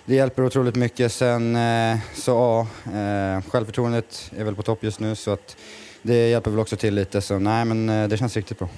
det 0.04 0.14
hjälper 0.14 0.44
otroligt 0.44 0.76
mycket. 0.76 1.12
Sen 1.12 1.56
eh, 1.56 1.98
så 2.14 2.30
ja, 2.30 2.60
eh, 2.92 3.42
självförtroendet 3.50 4.30
är 4.36 4.44
väl 4.44 4.54
på 4.54 4.62
topp 4.62 4.84
just 4.84 5.00
nu 5.00 5.14
så 5.14 5.30
att 5.30 5.56
det 6.02 6.28
hjälper 6.28 6.50
väl 6.50 6.60
också 6.60 6.76
till 6.76 6.94
lite. 6.94 7.20
Så 7.20 7.38
nej, 7.38 7.64
men 7.64 7.88
eh, 7.88 8.08
det 8.08 8.16
känns 8.16 8.36
riktigt 8.36 8.58
bra. 8.58 8.68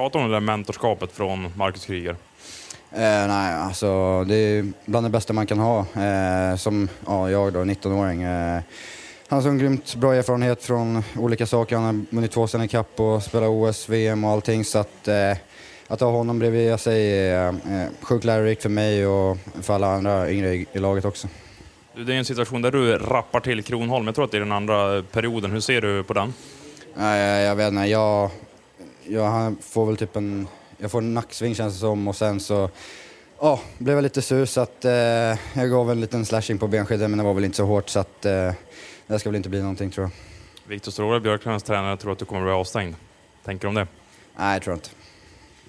Prata 0.00 0.18
om 0.18 0.28
det 0.28 0.36
där 0.36 0.40
mentorskapet 0.40 1.12
från 1.12 1.52
Marcus 1.56 1.86
Kryger. 1.86 2.16
Eh, 2.92 3.26
nej, 3.28 3.54
alltså 3.54 4.24
det 4.24 4.34
är 4.34 4.72
bland 4.84 5.06
det 5.06 5.10
bästa 5.10 5.32
man 5.32 5.46
kan 5.46 5.58
ha. 5.58 5.78
Eh, 5.78 6.56
som 6.56 6.88
ja, 7.06 7.30
jag 7.30 7.52
då, 7.52 7.60
19-åring. 7.60 8.22
Eh, 8.22 8.60
han 9.28 9.36
har 9.36 9.42
så 9.42 9.48
en 9.48 9.58
grymt 9.58 9.94
bra 9.94 10.14
erfarenhet 10.14 10.64
från 10.64 11.02
olika 11.18 11.46
saker. 11.46 11.76
Han 11.76 11.84
har 11.84 12.14
vunnit 12.14 12.32
två 12.32 12.46
Stanley 12.46 12.68
Cup 12.68 13.00
och 13.00 13.22
spelat 13.22 13.48
OS, 13.48 13.88
VM 13.88 14.24
och 14.24 14.30
allting. 14.30 14.64
Så 14.64 14.78
att, 14.78 15.08
eh, 15.08 15.36
att 15.88 16.00
ha 16.00 16.10
honom 16.10 16.38
bredvid 16.38 16.80
sig 16.80 17.28
är 17.28 17.48
eh, 17.48 17.88
sjukt 18.02 18.24
lärorikt 18.24 18.62
för 18.62 18.68
mig 18.68 19.06
och 19.06 19.38
för 19.62 19.74
alla 19.74 19.94
andra 19.94 20.30
yngre 20.30 20.54
i, 20.54 20.66
i 20.72 20.78
laget 20.78 21.04
också. 21.04 21.28
Du, 21.94 22.04
Det 22.04 22.14
är 22.14 22.18
en 22.18 22.24
situation 22.24 22.62
där 22.62 22.70
du 22.70 22.98
rappar 22.98 23.40
till 23.40 23.62
Kronholm. 23.62 24.06
Jag 24.06 24.14
tror 24.14 24.24
att 24.24 24.30
det 24.30 24.36
är 24.38 24.40
den 24.40 24.52
andra 24.52 25.02
perioden. 25.02 25.50
Hur 25.50 25.60
ser 25.60 25.80
du 25.80 26.04
på 26.04 26.14
den? 26.14 26.34
Jag, 26.96 27.42
jag 27.42 27.56
vet 27.56 27.68
inte. 27.68 27.84
Jag, 27.84 28.30
jag 29.10 29.24
han 29.24 29.56
får 29.60 29.86
väl 29.86 29.96
typ 29.96 30.16
en... 30.16 30.48
Jag 30.78 30.90
får 30.90 30.98
en 30.98 31.14
nacksving 31.14 31.54
känns 31.54 31.74
det 31.74 31.80
som 31.80 32.08
och 32.08 32.16
sen 32.16 32.40
så... 32.40 32.70
Ja, 33.40 33.60
blev 33.78 33.96
jag 33.96 34.02
lite 34.02 34.22
sur 34.22 34.46
så 34.46 34.60
att 34.60 34.84
eh, 34.84 34.92
jag 34.92 35.70
gav 35.70 35.90
en 35.90 36.00
liten 36.00 36.26
slashing 36.26 36.58
på 36.58 36.68
benskyddet 36.68 37.10
men 37.10 37.18
det 37.18 37.24
var 37.24 37.34
väl 37.34 37.44
inte 37.44 37.56
så 37.56 37.64
hårt 37.64 37.88
så 37.88 38.00
att 38.00 38.24
eh, 38.24 38.52
det 39.06 39.18
ska 39.18 39.28
väl 39.28 39.36
inte 39.36 39.48
bli 39.48 39.60
någonting 39.60 39.90
tror 39.90 40.04
jag. 40.04 40.12
Viktor 40.70 40.92
Stråle, 40.92 41.20
Björklövens 41.20 41.62
tränare, 41.62 41.96
tror 41.96 42.12
att 42.12 42.18
du 42.18 42.24
kommer 42.24 42.40
att 42.40 42.46
bli 42.46 42.52
avstängd. 42.52 42.94
Tänker 43.44 43.62
du 43.62 43.68
om 43.68 43.74
det? 43.74 43.86
Nej, 44.36 44.52
jag 44.52 44.62
tror 44.62 44.74
inte. 44.74 44.88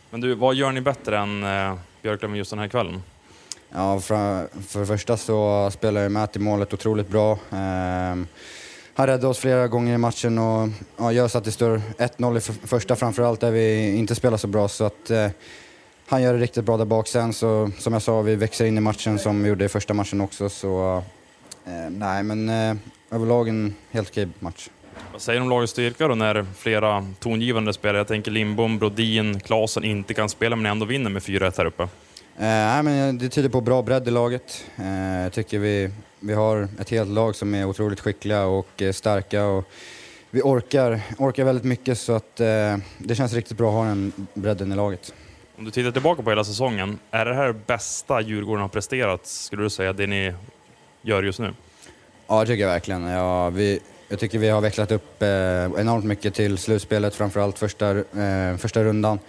Men 0.09 0.21
du, 0.21 0.35
vad 0.35 0.55
gör 0.55 0.71
ni 0.71 0.81
bättre 0.81 1.17
än 1.17 1.43
eh, 1.43 1.75
Björklöven 2.01 2.37
just 2.37 2.49
den 2.49 2.59
här 2.59 2.67
kvällen? 2.67 3.03
Ja, 3.73 3.99
för, 3.99 4.47
för 4.67 4.79
det 4.79 4.85
första 4.85 5.17
så 5.17 5.69
spelar 5.71 6.01
jag 6.01 6.11
Matt 6.11 6.35
i 6.35 6.39
målet 6.39 6.73
otroligt 6.73 7.09
bra. 7.09 7.39
Ehm, 7.51 8.27
han 8.93 9.07
räddade 9.07 9.27
oss 9.27 9.39
flera 9.39 9.67
gånger 9.67 9.93
i 9.93 9.97
matchen 9.97 10.37
och 10.37 10.69
ja, 10.97 11.11
gör 11.11 11.27
så 11.27 11.37
att 11.37 11.43
det 11.43 11.51
står 11.51 11.81
1-0 11.97 12.37
i 12.37 12.41
för, 12.41 12.53
första 12.67 12.95
framförallt 12.95 13.39
där 13.39 13.51
vi 13.51 13.95
inte 13.97 14.15
spelar 14.15 14.37
så 14.37 14.47
bra. 14.47 14.67
Så 14.67 14.83
att, 14.83 15.09
eh, 15.09 15.27
han 16.07 16.21
gör 16.21 16.33
det 16.33 16.39
riktigt 16.39 16.65
bra 16.65 16.77
där 16.77 16.85
bak. 16.85 17.07
Sen 17.07 17.33
så, 17.33 17.71
som 17.79 17.93
jag 17.93 18.01
sa, 18.01 18.21
vi 18.21 18.35
växer 18.35 18.65
in 18.65 18.77
i 18.77 18.81
matchen 18.81 19.19
som 19.19 19.43
vi 19.43 19.49
gjorde 19.49 19.65
i 19.65 19.69
första 19.69 19.93
matchen 19.93 20.21
också. 20.21 20.49
Så 20.49 21.03
eh, 21.65 21.89
nej, 21.89 22.23
men 22.23 22.49
eh, 22.49 22.75
överlag 23.11 23.47
en 23.49 23.75
helt 23.91 24.09
okej 24.09 24.27
match. 24.39 24.69
Vad 25.11 25.21
säger 25.21 25.39
du 25.39 25.43
om 25.43 25.49
lagets 25.49 25.71
styrka 25.71 26.07
då 26.07 26.15
när 26.15 26.45
flera 26.57 27.05
tongivande 27.19 27.73
spelare, 27.73 27.97
jag 27.97 28.07
tänker 28.07 28.31
Lindbom, 28.31 28.79
Brodin, 28.79 29.39
Klasen 29.39 29.83
inte 29.83 30.13
kan 30.13 30.29
spela 30.29 30.55
men 30.55 30.71
ändå 30.71 30.85
vinner 30.85 31.09
med 31.09 31.21
4-1 31.21 31.53
här 31.57 31.65
uppe? 31.65 31.83
Eh, 31.83 31.87
nej, 32.37 32.83
men 32.83 33.17
det 33.17 33.29
tyder 33.29 33.49
på 33.49 33.61
bra 33.61 33.81
bredd 33.81 34.07
i 34.07 34.11
laget. 34.11 34.65
Eh, 34.75 35.21
jag 35.23 35.33
tycker 35.33 35.59
vi, 35.59 35.89
vi 36.21 36.33
har 36.33 36.67
ett 36.79 36.89
helt 36.89 37.09
lag 37.09 37.35
som 37.35 37.55
är 37.55 37.65
otroligt 37.65 37.99
skickliga 37.99 38.45
och 38.45 38.81
eh, 38.81 38.91
starka. 38.91 39.45
Och 39.45 39.65
vi 40.29 40.41
orkar, 40.41 41.01
orkar 41.17 41.43
väldigt 41.43 41.65
mycket 41.65 41.97
så 41.97 42.13
att 42.13 42.39
eh, 42.39 42.77
det 42.97 43.15
känns 43.15 43.33
riktigt 43.33 43.57
bra 43.57 43.69
att 43.69 43.75
ha 43.75 43.85
den 43.85 44.27
bredden 44.33 44.71
i 44.71 44.75
laget. 44.75 45.13
Om 45.57 45.65
du 45.65 45.71
tittar 45.71 45.91
tillbaka 45.91 46.23
på 46.23 46.29
hela 46.29 46.43
säsongen, 46.43 46.99
är 47.11 47.25
det 47.25 47.33
här 47.33 47.51
bästa 47.67 48.21
Djurgården 48.21 48.61
har 48.61 48.69
presterat, 48.69 49.27
skulle 49.27 49.63
du 49.63 49.69
säga, 49.69 49.93
det 49.93 50.07
ni 50.07 50.33
gör 51.01 51.23
just 51.23 51.39
nu? 51.39 51.53
Ja, 52.27 52.39
det 52.39 52.45
tycker 52.45 52.61
jag 52.63 52.69
verkligen. 52.69 53.03
Ja, 53.03 53.49
vi, 53.49 53.79
jag 54.07 54.19
tycker 54.19 54.39
vi 54.39 54.49
har 54.49 54.61
vecklat 54.61 54.91
upp 54.91 55.21
eh, 55.21 55.27
enormt 55.27 56.05
mycket 56.05 56.33
till 56.33 56.57
slutspelet, 56.57 57.15
framförallt 57.15 57.59
första, 57.59 57.97
eh, 57.97 58.57
första 58.57 58.83
rundan. 58.83 59.19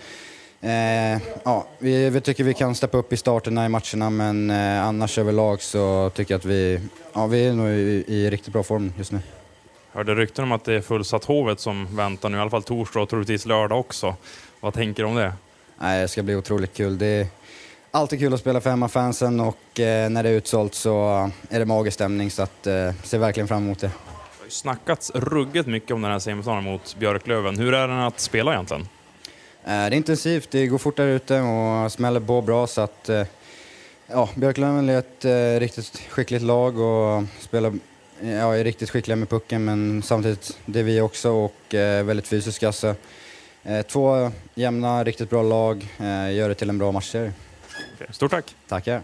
Eh, 0.64 1.20
ja, 1.44 1.66
vi, 1.78 2.10
vi 2.10 2.20
tycker 2.20 2.44
vi 2.44 2.54
kan 2.54 2.74
steppa 2.74 2.98
upp 2.98 3.12
i 3.12 3.16
starterna 3.16 3.66
i 3.66 3.68
matcherna 3.68 4.10
men 4.10 4.50
eh, 4.50 4.86
annars 4.86 5.18
överlag 5.18 5.62
så 5.62 6.10
tycker 6.14 6.34
jag 6.34 6.38
att 6.38 6.44
vi, 6.44 6.80
ja, 7.12 7.26
vi 7.26 7.46
är 7.46 7.52
nog 7.52 7.68
i, 7.68 8.04
i 8.06 8.30
riktigt 8.30 8.52
bra 8.52 8.62
form 8.62 8.92
just 8.98 9.12
nu. 9.12 9.20
Hörde 9.92 10.14
rykten 10.14 10.44
om 10.44 10.52
att 10.52 10.64
det 10.64 10.74
är 10.74 10.80
fullsatt 10.80 11.24
Hovet 11.24 11.60
som 11.60 11.96
väntar 11.96 12.28
nu, 12.28 12.36
i 12.36 12.40
alla 12.40 12.50
fall 12.50 12.62
torsdag 12.62 13.00
och 13.00 13.08
troligtvis 13.08 13.46
lördag 13.46 13.80
också. 13.80 14.14
Vad 14.60 14.74
tänker 14.74 15.02
du 15.02 15.08
om 15.08 15.14
det? 15.14 15.32
Nej, 15.78 16.02
det 16.02 16.08
ska 16.08 16.22
bli 16.22 16.36
otroligt 16.36 16.74
kul. 16.74 16.98
Det 16.98 17.06
är 17.06 17.26
alltid 17.90 18.18
kul 18.18 18.34
att 18.34 18.40
spela 18.40 18.60
för 18.60 18.70
hemmafansen 18.70 19.40
och 19.40 19.80
eh, 19.80 20.10
när 20.10 20.22
det 20.22 20.28
är 20.28 20.32
utsålt 20.32 20.74
så 20.74 21.30
är 21.48 21.58
det 21.58 21.64
magisk 21.64 21.94
stämning 21.94 22.30
så 22.30 22.42
att 22.42 22.66
eh, 22.66 22.92
ser 23.02 23.18
verkligen 23.18 23.48
fram 23.48 23.62
emot 23.62 23.78
det. 23.80 23.86
Det 23.86 24.38
har 24.38 24.44
ju 24.44 24.50
snackats 24.50 25.10
ruggigt 25.14 25.66
mycket 25.66 25.90
om 25.90 26.02
den 26.02 26.10
här 26.10 26.18
semifinalen 26.18 26.64
mot 26.64 26.96
Björklöven. 26.98 27.58
Hur 27.58 27.74
är 27.74 27.88
den 27.88 27.98
att 27.98 28.20
spela 28.20 28.52
egentligen? 28.52 28.88
Eh, 29.64 29.70
det 29.70 29.72
är 29.72 29.94
intensivt, 29.94 30.50
det 30.50 30.66
går 30.66 30.78
fort 30.78 30.96
där 30.96 31.06
ute 31.06 31.40
och 31.40 31.92
smäller 31.92 32.20
på 32.20 32.42
bra 32.42 32.66
så 32.66 32.80
att 32.80 33.08
eh, 33.08 33.26
ja, 34.06 34.28
Björklöven 34.34 34.88
är 34.88 34.98
ett 34.98 35.24
eh, 35.24 35.60
riktigt 35.60 36.02
skickligt 36.08 36.44
lag 36.44 36.78
och 36.78 37.22
spelar, 37.40 37.72
ja, 38.20 38.56
är 38.56 38.64
riktigt 38.64 38.90
skickliga 38.90 39.16
med 39.16 39.28
pucken 39.28 39.64
men 39.64 40.02
samtidigt 40.02 40.58
det 40.66 40.80
är 40.80 40.84
vi 40.84 41.00
också 41.00 41.30
och 41.30 41.74
eh, 41.74 42.04
väldigt 42.04 42.28
fysiska. 42.28 42.72
Så, 42.72 42.94
eh, 43.62 43.82
två 43.82 44.30
jämna, 44.54 45.04
riktigt 45.04 45.30
bra 45.30 45.42
lag 45.42 45.86
eh, 45.98 46.34
gör 46.34 46.48
det 46.48 46.54
till 46.54 46.68
en 46.68 46.78
bra 46.78 46.92
matchserie. 46.92 47.32
Stort 48.10 48.30
tack! 48.30 48.54
Tackar! 48.68 49.02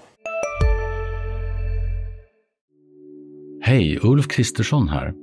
Hej, 3.63 3.99
Ulf 4.03 4.29
Kristersson 4.29 4.89
här. 4.89 5.15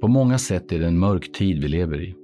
På 0.00 0.08
många 0.08 0.38
sätt 0.38 0.72
är 0.72 0.78
det 0.78 0.86
en 0.86 0.98
mörk 0.98 1.32
tid 1.32 1.62
vi 1.62 1.68
lever 1.68 2.02
i. 2.02 2.23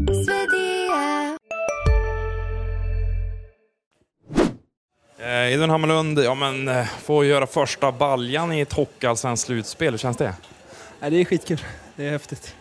Eh, 5.41 5.53
Idun 5.53 5.69
Hammarlund, 5.69 6.19
ja 6.19 6.35
men 6.35 6.67
eh, 6.67 6.85
få 6.85 7.25
göra 7.25 7.47
första 7.47 7.91
baljan 7.91 8.53
i 8.53 8.59
ett 8.59 8.73
hockeyallsvenskt 8.73 9.45
slutspel, 9.45 9.93
hur 9.93 9.97
känns 9.97 10.17
det? 10.17 10.35
Ja, 10.99 11.09
det 11.09 11.17
är 11.17 11.25
skitkul. 11.25 11.61
Det 11.95 12.05
är 12.05 12.11
häftigt. 12.11 12.55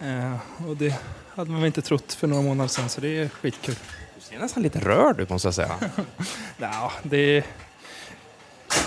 Eh, 0.00 0.36
och 0.68 0.76
det 0.76 0.94
hade 1.34 1.50
man 1.50 1.60
väl 1.60 1.66
inte 1.66 1.82
trott 1.82 2.12
för 2.12 2.26
några 2.26 2.42
månader 2.42 2.68
sedan, 2.68 2.88
så 2.88 3.00
det 3.00 3.18
är 3.18 3.28
skitkul. 3.28 3.74
Du 4.14 4.20
ser 4.20 4.38
nästan 4.38 4.62
lite 4.62 4.78
rörd 4.78 5.20
ut 5.20 5.30
måste 5.30 5.46
jag 5.48 5.54
säga. 5.54 5.74
Ja, 6.56 6.92
det 7.02 7.16
är... 7.16 7.44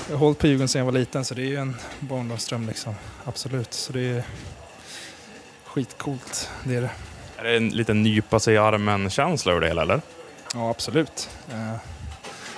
Jag 0.07 0.15
har 0.15 0.19
hållit 0.19 0.39
på 0.39 0.47
Djurgården 0.47 0.67
sedan 0.67 0.79
jag 0.79 0.85
var 0.85 0.99
liten, 0.99 1.25
så 1.25 1.33
det 1.33 1.41
är 1.41 1.47
ju 1.47 1.55
en 1.55 1.75
barndomsdröm 1.99 2.67
liksom. 2.67 2.95
Absolut. 3.23 3.73
Så 3.73 3.93
det 3.93 3.99
är 3.99 4.23
skitcoolt, 5.65 6.49
det 6.63 6.75
är 6.75 6.81
det. 6.81 6.91
Är 7.37 7.43
det 7.43 7.57
en 7.57 7.69
liten 7.69 8.03
nypa 8.03 8.39
sig 8.39 8.53
i 8.53 8.57
armen-känsla 8.57 9.51
över 9.51 9.61
det 9.61 9.67
hela 9.67 9.81
eller? 9.81 10.01
Ja, 10.53 10.69
absolut. 10.69 11.29
Eh, 11.51 11.75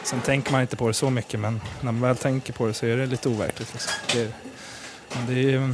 sen 0.07 0.21
tänker 0.21 0.51
man 0.51 0.61
inte 0.61 0.75
på 0.75 0.87
det 0.87 0.93
så 0.93 1.09
mycket, 1.09 1.39
men 1.39 1.61
när 1.81 1.91
man 1.91 2.01
väl 2.01 2.17
tänker 2.17 2.53
på 2.53 2.67
det 2.67 2.73
så 2.73 2.85
är 2.85 2.97
det 2.97 3.05
lite 3.05 3.29
overkligt. 3.29 3.73
Liksom. 3.73 3.91
Det, 4.13 4.21
är, 4.21 4.31
det 5.27 5.33
är 5.33 5.49
ju 5.51 5.73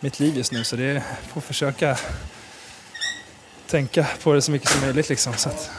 mitt 0.00 0.20
liv 0.20 0.36
just 0.36 0.52
nu, 0.52 0.64
så 0.64 0.76
det 0.76 0.84
är, 0.84 1.02
får 1.28 1.40
försöka 1.40 1.96
tänka 3.66 4.06
på 4.22 4.32
det 4.32 4.42
så 4.42 4.50
mycket 4.50 4.68
som 4.68 4.80
möjligt 4.80 5.08
liksom, 5.08 5.34
så 5.34 5.48
att, 5.48 5.70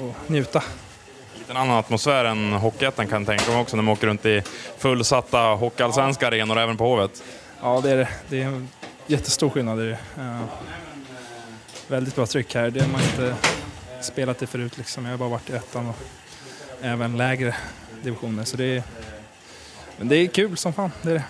och 0.00 0.14
njuta. 0.26 0.62
Lite 1.38 1.52
en 1.52 1.56
annan 1.56 1.76
atmosfär 1.76 2.24
än 2.24 2.52
Hockeyettan 2.52 3.08
kan 3.08 3.20
jag 3.20 3.26
tänka 3.26 3.52
mig 3.52 3.60
också 3.60 3.76
när 3.76 3.82
man 3.82 3.92
åker 3.92 4.06
runt 4.06 4.26
i 4.26 4.42
fullsatta 4.78 5.38
hockeyallsvenska 5.38 6.28
arenor 6.28 6.58
även 6.58 6.76
på 6.76 6.84
Hovet. 6.84 7.22
Ja, 7.62 7.80
det 7.80 7.90
är 7.90 7.96
det. 7.96 8.08
Det 8.28 8.42
är 8.42 8.46
en 8.46 8.68
jättestor 9.06 9.50
skillnad 9.50 9.78
det. 9.78 9.98
Eh, 10.18 10.40
väldigt 11.88 12.14
bra 12.14 12.26
tryck 12.26 12.54
här. 12.54 12.70
Det 12.70 12.80
har 12.80 12.88
man 12.88 13.00
inte 13.00 13.36
spelat 14.00 14.42
i 14.42 14.46
förut. 14.46 14.78
Liksom. 14.78 15.04
Jag 15.04 15.12
har 15.12 15.18
bara 15.18 15.28
varit 15.28 15.50
i 15.50 15.52
ettan 15.52 15.88
och 15.88 15.96
även 16.82 17.16
lägre 17.16 17.54
divisioner. 18.02 18.44
Så 18.44 18.56
det 18.56 18.64
är, 18.64 18.82
men 19.98 20.08
det 20.08 20.16
är 20.16 20.26
kul 20.26 20.56
som 20.56 20.72
fan. 20.72 20.90
Det 21.02 21.10
är 21.10 21.14
det. 21.14 21.24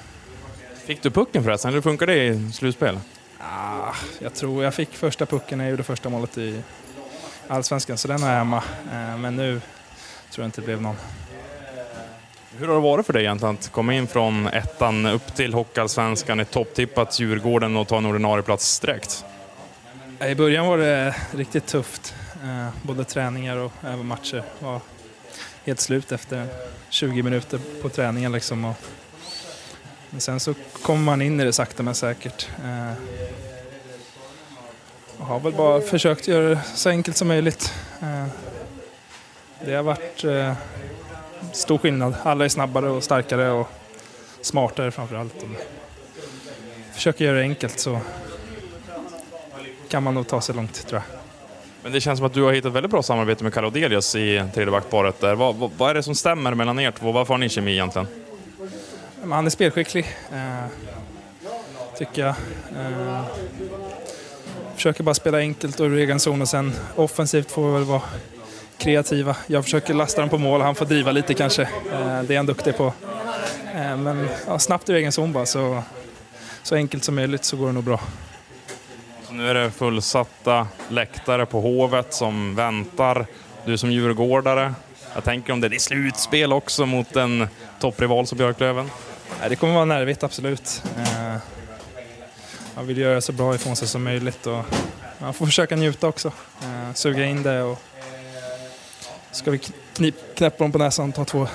Fick 0.86 1.02
du 1.02 1.10
pucken 1.10 1.44
förresten, 1.44 1.68
eller 1.68 1.76
hur 1.76 1.82
funkar 1.82 2.06
det 2.06 2.24
i 2.24 2.52
slutspel? 2.52 2.98
Ah, 3.38 3.94
jag 4.18 4.34
tror 4.34 4.64
jag 4.64 4.74
fick 4.74 4.94
första 4.96 5.26
pucken 5.26 5.58
när 5.58 5.64
jag 5.64 5.70
gjorde 5.70 5.82
första 5.82 6.08
målet 6.08 6.38
i 6.38 6.62
Allsvenskan, 7.48 7.98
så 7.98 8.08
den 8.08 8.22
har 8.22 8.28
jag 8.30 8.36
hemma. 8.38 8.62
Eh, 8.92 9.16
men 9.18 9.36
nu 9.36 9.60
tror 10.30 10.42
jag 10.42 10.48
inte 10.48 10.60
det 10.60 10.64
blev 10.64 10.82
någon. 10.82 10.96
Hur 12.58 12.66
har 12.68 12.74
det 12.74 12.80
varit 12.80 13.06
för 13.06 13.12
dig 13.12 13.22
egentligen 13.22 13.54
att 13.54 13.72
komma 13.72 13.94
in 13.94 14.06
från 14.06 14.46
ettan 14.46 15.06
upp 15.06 15.34
till 15.34 15.54
Hockeyallsvenskan, 15.54 16.40
ett 16.40 16.50
topptippat 16.50 17.20
Djurgården 17.20 17.76
och 17.76 17.88
ta 17.88 17.96
en 17.98 18.06
ordinarie 18.06 18.42
plats 18.42 18.80
direkt? 18.80 19.24
I 20.26 20.34
början 20.34 20.66
var 20.66 20.78
det 20.78 21.14
riktigt 21.36 21.66
tufft. 21.66 22.14
Eh, 22.44 22.68
Både 22.82 23.04
träningar 23.04 23.56
och 23.56 23.72
även 23.82 24.06
matcher 24.06 24.42
var 24.58 24.80
helt 25.64 25.80
slut 25.80 26.12
efter 26.12 26.46
20 26.90 27.22
minuter 27.22 27.60
på 27.82 27.88
träningen. 27.88 28.32
Liksom. 28.32 28.64
Och 28.64 28.74
men 30.10 30.20
sen 30.20 30.40
så 30.40 30.54
kommer 30.82 31.00
man 31.04 31.22
in 31.22 31.40
i 31.40 31.44
det 31.44 31.52
sakta 31.52 31.82
men 31.82 31.94
säkert. 31.94 32.48
Eh, 32.64 32.92
Och 35.18 35.26
har 35.26 35.40
väl 35.40 35.52
bara 35.52 35.80
försökt 35.80 36.28
göra 36.28 36.48
det 36.48 36.60
så 36.74 36.88
enkelt 36.88 37.16
som 37.16 37.28
möjligt. 37.28 37.72
Eh, 38.02 38.26
Det 39.64 39.74
har 39.74 39.82
varit 39.82 40.24
eh, 40.24 40.52
stor 41.52 41.78
skillnad. 41.78 42.14
Alla 42.22 42.44
är 42.44 42.48
snabbare 42.48 42.90
och 42.90 43.04
starkare 43.04 43.50
och 43.50 43.68
smartare 44.40 44.90
framför 44.90 45.16
allt. 45.16 45.44
Försöker 46.92 47.24
göra 47.24 47.36
det 47.36 47.42
enkelt 47.42 47.78
så 47.78 48.00
kan 49.88 50.02
man 50.02 50.14
nog 50.14 50.26
ta 50.28 50.40
sig 50.40 50.54
långt 50.54 50.86
tror 50.86 51.02
jag. 51.08 51.23
Men 51.84 51.92
det 51.92 52.00
känns 52.00 52.18
som 52.18 52.26
att 52.26 52.34
du 52.34 52.42
har 52.42 52.52
hittat 52.52 52.72
väldigt 52.72 52.90
bra 52.90 53.02
samarbete 53.02 53.44
med 53.44 53.54
Kalle 53.54 53.66
Odelius 53.66 54.16
i 54.16 54.44
tredje 54.54 54.70
backparet 54.70 55.20
där. 55.20 55.34
Vad, 55.34 55.54
vad, 55.54 55.70
vad 55.76 55.90
är 55.90 55.94
det 55.94 56.02
som 56.02 56.14
stämmer 56.14 56.54
mellan 56.54 56.80
er 56.80 56.90
två? 56.90 57.12
Varför 57.12 57.34
har 57.34 57.38
ni 57.38 57.48
kemi 57.48 57.72
egentligen? 57.72 58.08
Men 59.20 59.32
han 59.32 59.46
är 59.46 59.50
spelskicklig, 59.50 60.06
eh, 60.32 60.66
tycker 61.98 62.22
jag. 62.22 62.34
Eh, 62.80 63.24
försöker 64.74 65.02
bara 65.02 65.14
spela 65.14 65.38
enkelt 65.38 65.80
och 65.80 65.86
ur 65.86 65.98
egen 65.98 66.20
zon 66.20 66.42
och 66.42 66.48
sen 66.48 66.72
offensivt 66.96 67.50
får 67.50 67.66
vi 67.66 67.72
väl 67.72 67.84
vara 67.84 68.02
kreativa. 68.78 69.36
Jag 69.46 69.64
försöker 69.64 69.94
lasta 69.94 70.20
dem 70.20 70.30
på 70.30 70.38
mål, 70.38 70.60
han 70.60 70.74
får 70.74 70.86
driva 70.86 71.12
lite 71.12 71.34
kanske. 71.34 71.62
Eh, 71.62 72.22
det 72.22 72.34
är 72.34 72.36
han 72.36 72.46
duktig 72.46 72.76
på. 72.76 72.92
Eh, 73.74 73.96
men 73.96 74.28
ja, 74.46 74.58
snabbt 74.58 74.90
ur 74.90 74.94
egen 74.94 75.12
zon 75.12 75.32
bara, 75.32 75.46
så, 75.46 75.82
så 76.62 76.74
enkelt 76.74 77.04
som 77.04 77.14
möjligt 77.14 77.44
så 77.44 77.56
går 77.56 77.66
det 77.66 77.72
nog 77.72 77.84
bra. 77.84 78.00
Nu 79.34 79.48
är 79.48 79.54
det 79.54 79.70
fullsatta 79.70 80.68
läktare 80.88 81.46
på 81.46 81.60
Hovet 81.60 82.14
som 82.14 82.54
väntar. 82.54 83.26
Du 83.64 83.78
som 83.78 83.92
djurgårdare. 83.92 84.74
Jag 85.14 85.24
tänker 85.24 85.52
om 85.52 85.60
det 85.60 85.66
är 85.66 85.78
slutspel 85.78 86.52
också 86.52 86.86
mot 86.86 87.16
en 87.16 87.48
topprival 87.80 88.26
som 88.26 88.38
Björklöven. 88.38 88.90
Nej, 89.40 89.48
det 89.48 89.56
kommer 89.56 89.74
vara 89.74 89.84
nervigt, 89.84 90.22
absolut. 90.22 90.82
Eh, 90.98 91.36
man 92.76 92.86
vill 92.86 92.98
göra 92.98 93.20
så 93.20 93.32
bra 93.32 93.54
ifrån 93.54 93.76
sig 93.76 93.88
som 93.88 94.04
möjligt 94.04 94.46
och 94.46 94.64
man 95.18 95.34
får 95.34 95.46
försöka 95.46 95.76
njuta 95.76 96.08
också. 96.08 96.32
Eh, 96.62 96.94
suga 96.94 97.24
in 97.24 97.42
det 97.42 97.62
och 97.62 97.82
ska 99.30 99.50
vi 99.50 99.58
knip, 99.94 100.14
knäppa 100.34 100.64
dem 100.64 100.72
på 100.72 100.78
näsan 100.78 101.08
och 101.08 101.14
ta 101.14 101.24
två. 101.24 101.48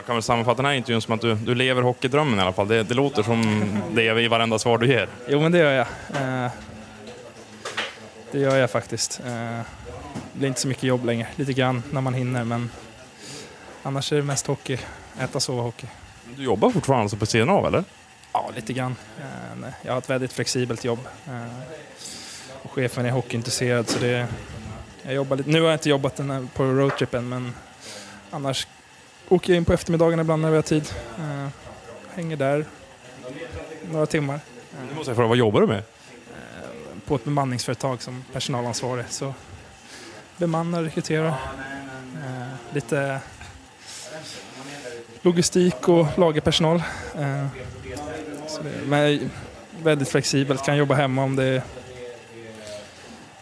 Man 0.00 0.04
kan 0.04 0.16
väl 0.16 0.22
sammanfatta 0.22 0.56
den 0.56 0.66
här 0.66 0.72
intervjun 0.72 1.00
som 1.02 1.14
att 1.14 1.20
du, 1.20 1.34
du 1.34 1.54
lever 1.54 1.82
hockeydrömmen 1.82 2.38
i 2.38 2.42
alla 2.42 2.52
fall. 2.52 2.68
Det, 2.68 2.82
det 2.82 2.94
låter 2.94 3.22
som 3.22 3.64
det 3.92 4.02
i 4.22 4.28
varenda 4.28 4.58
svar 4.58 4.78
du 4.78 4.86
ger. 4.86 5.08
Jo, 5.28 5.40
men 5.40 5.52
det 5.52 5.58
gör 5.58 5.72
jag. 5.72 5.86
Eh, 6.44 6.50
det 8.32 8.38
gör 8.38 8.56
jag 8.56 8.70
faktiskt. 8.70 9.20
Eh, 9.26 9.32
det 10.32 10.38
blir 10.38 10.48
inte 10.48 10.60
så 10.60 10.68
mycket 10.68 10.82
jobb 10.82 11.04
längre. 11.04 11.26
Lite 11.36 11.52
grann 11.52 11.82
när 11.90 12.00
man 12.00 12.14
hinner, 12.14 12.44
men 12.44 12.70
annars 13.82 14.12
är 14.12 14.16
det 14.16 14.22
mest 14.22 14.46
hockey. 14.46 14.78
Äta, 15.20 15.40
sova, 15.40 15.62
hockey. 15.62 15.86
Du 16.36 16.42
jobbar 16.44 16.70
fortfarande 16.70 17.02
alltså 17.02 17.16
på 17.16 17.26
sidan 17.26 17.48
av 17.50 17.66
eller? 17.66 17.84
Ja, 18.32 18.50
lite 18.56 18.72
grann. 18.72 18.96
Eh, 19.18 19.68
Jag 19.82 19.92
har 19.92 19.98
ett 19.98 20.10
väldigt 20.10 20.32
flexibelt 20.32 20.84
jobb. 20.84 21.08
Och 22.62 22.70
chefen 22.72 23.06
är 23.06 23.10
hockeyintresserad 23.10 23.88
så 23.88 23.98
det... 23.98 24.26
Jag 25.02 25.14
jobbar 25.14 25.36
lite. 25.36 25.50
Nu 25.50 25.60
har 25.60 25.68
jag 25.68 25.74
inte 25.74 25.88
jobbat 25.90 26.20
på 26.54 26.64
roadtrippen 26.64 27.28
men 27.28 27.54
annars 28.30 28.66
åker 29.30 29.52
jag 29.52 29.56
in 29.56 29.64
på 29.64 29.72
eftermiddagen 29.72 30.20
ibland 30.20 30.42
när 30.42 30.50
vi 30.50 30.56
har 30.56 30.62
tid. 30.62 30.92
Eh, 31.18 31.48
Hänger 32.14 32.36
där 32.36 32.64
några 33.92 34.06
timmar. 34.06 34.40
Nu 34.88 34.94
måste 34.94 35.10
jag 35.10 35.16
fråga, 35.16 35.28
vad 35.28 35.36
jobbar 35.38 35.60
du 35.60 35.66
med? 35.66 35.82
På 37.06 37.14
ett 37.14 37.24
bemanningsföretag 37.24 38.02
som 38.02 38.24
personalansvarig. 38.32 39.04
Så 39.08 39.34
bemannar, 40.36 40.82
rekryterar. 40.82 41.28
Eh, 41.28 42.74
Lite 42.74 43.20
logistik 45.22 45.88
och 45.88 46.06
lagerpersonal. 46.16 46.82
Eh, 47.18 47.46
så 48.48 48.62
det, 48.62 48.70
men 48.86 49.30
väldigt 49.82 50.08
flexibelt, 50.08 50.64
kan 50.64 50.76
jobba 50.76 50.94
hemma 50.94 51.24
om 51.24 51.36
det 51.36 51.62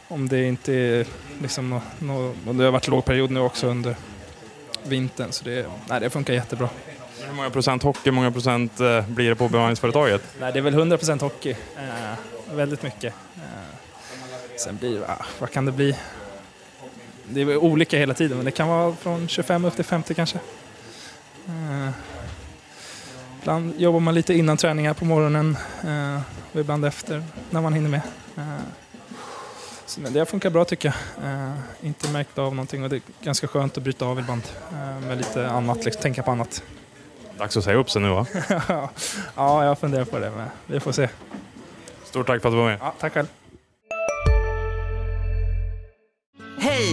om 0.09 0.29
det 0.29 0.45
inte 0.45 0.73
är 0.75 1.07
liksom 1.43 1.71
nå, 1.71 1.81
nå, 1.99 2.35
och 2.47 2.55
det 2.55 2.65
har 2.65 2.71
varit 2.71 2.89
lågperiod 2.89 3.31
nu 3.31 3.41
också 3.41 3.67
under 3.67 3.97
vintern 4.89 5.33
så 5.33 5.45
det, 5.45 5.67
nej, 5.89 6.01
det 6.01 6.11
funkar 6.11 6.35
jättebra. 6.35 6.69
Hur 7.27 7.33
många 7.33 7.51
procent 7.51 7.83
hockey, 7.83 8.01
hur 8.05 8.13
många 8.13 8.31
procent 8.31 8.81
eh, 8.81 9.09
blir 9.09 9.29
det 9.29 9.35
på 9.35 9.49
bemanningsföretaget? 9.49 10.23
Nej, 10.41 10.53
det 10.53 10.59
är 10.59 10.63
väl 10.63 10.75
100% 10.75 11.21
hockey. 11.21 11.51
Eh, 11.51 12.55
väldigt 12.57 12.83
mycket. 12.83 13.15
Eh, 13.37 13.43
sen 14.57 14.77
blir 14.77 15.03
ah, 15.11 15.27
vad 15.39 15.51
kan 15.51 15.65
det 15.65 15.73
bli? 15.73 15.97
Det 17.29 17.41
är 17.41 17.57
olika 17.57 17.99
hela 17.99 18.15
tiden, 18.15 18.37
men 18.37 18.45
det 18.45 18.51
kan 18.51 18.69
vara 18.69 18.95
från 18.95 19.29
25 19.29 19.65
upp 19.65 19.77
till 19.77 19.85
50 19.85 20.15
kanske. 20.15 20.39
Eh, 21.49 21.91
ibland 23.41 23.81
jobbar 23.81 24.01
man 24.01 24.15
lite 24.15 24.35
innan 24.35 24.57
träningar 24.57 24.95
på 24.95 25.05
morgonen 25.05 25.57
eh, 25.85 26.21
och 26.53 26.61
ibland 26.61 26.85
efter 26.85 27.23
när 27.51 27.61
man 27.61 27.73
hinner 27.73 27.91
med. 27.91 28.01
Så, 29.89 30.01
men 30.01 30.13
det 30.13 30.19
har 30.19 30.27
funkat 30.27 30.53
bra 30.53 30.65
tycker 30.65 30.95
jag. 31.19 31.31
Eh, 31.31 31.55
inte 31.83 32.09
märkt 32.09 32.39
av 32.39 32.55
någonting 32.55 32.83
och 32.83 32.89
det 32.91 32.97
är 32.97 33.03
ganska 33.23 33.49
skönt 33.49 33.77
att 33.77 33.83
bryta 33.83 34.07
av 34.07 34.19
ibland 34.19 34.43
eh, 34.73 35.07
med 35.09 35.19
lite 35.19 35.49
annat, 35.51 35.85
liksom, 35.85 36.03
tänka 36.03 36.23
på 36.23 36.31
annat. 36.31 36.63
Dags 37.39 37.57
att 37.57 37.65
säga 37.65 37.77
upp 37.77 37.91
sig 37.91 38.03
nu 38.03 38.09
va? 38.09 38.27
ja, 39.35 39.65
jag 39.65 39.79
funderar 39.79 40.05
på 40.05 40.19
det, 40.19 40.31
men 40.31 40.49
vi 40.67 40.81
får 40.81 40.93
se. 40.93 41.09
Stort 42.05 42.27
tack 42.27 42.43
för 42.43 42.49
att 42.49 42.53
du 42.53 42.59
var 42.59 42.67
med. 42.67 42.79
Ja, 42.81 42.95
tack 42.99 43.13
själv. 43.13 43.27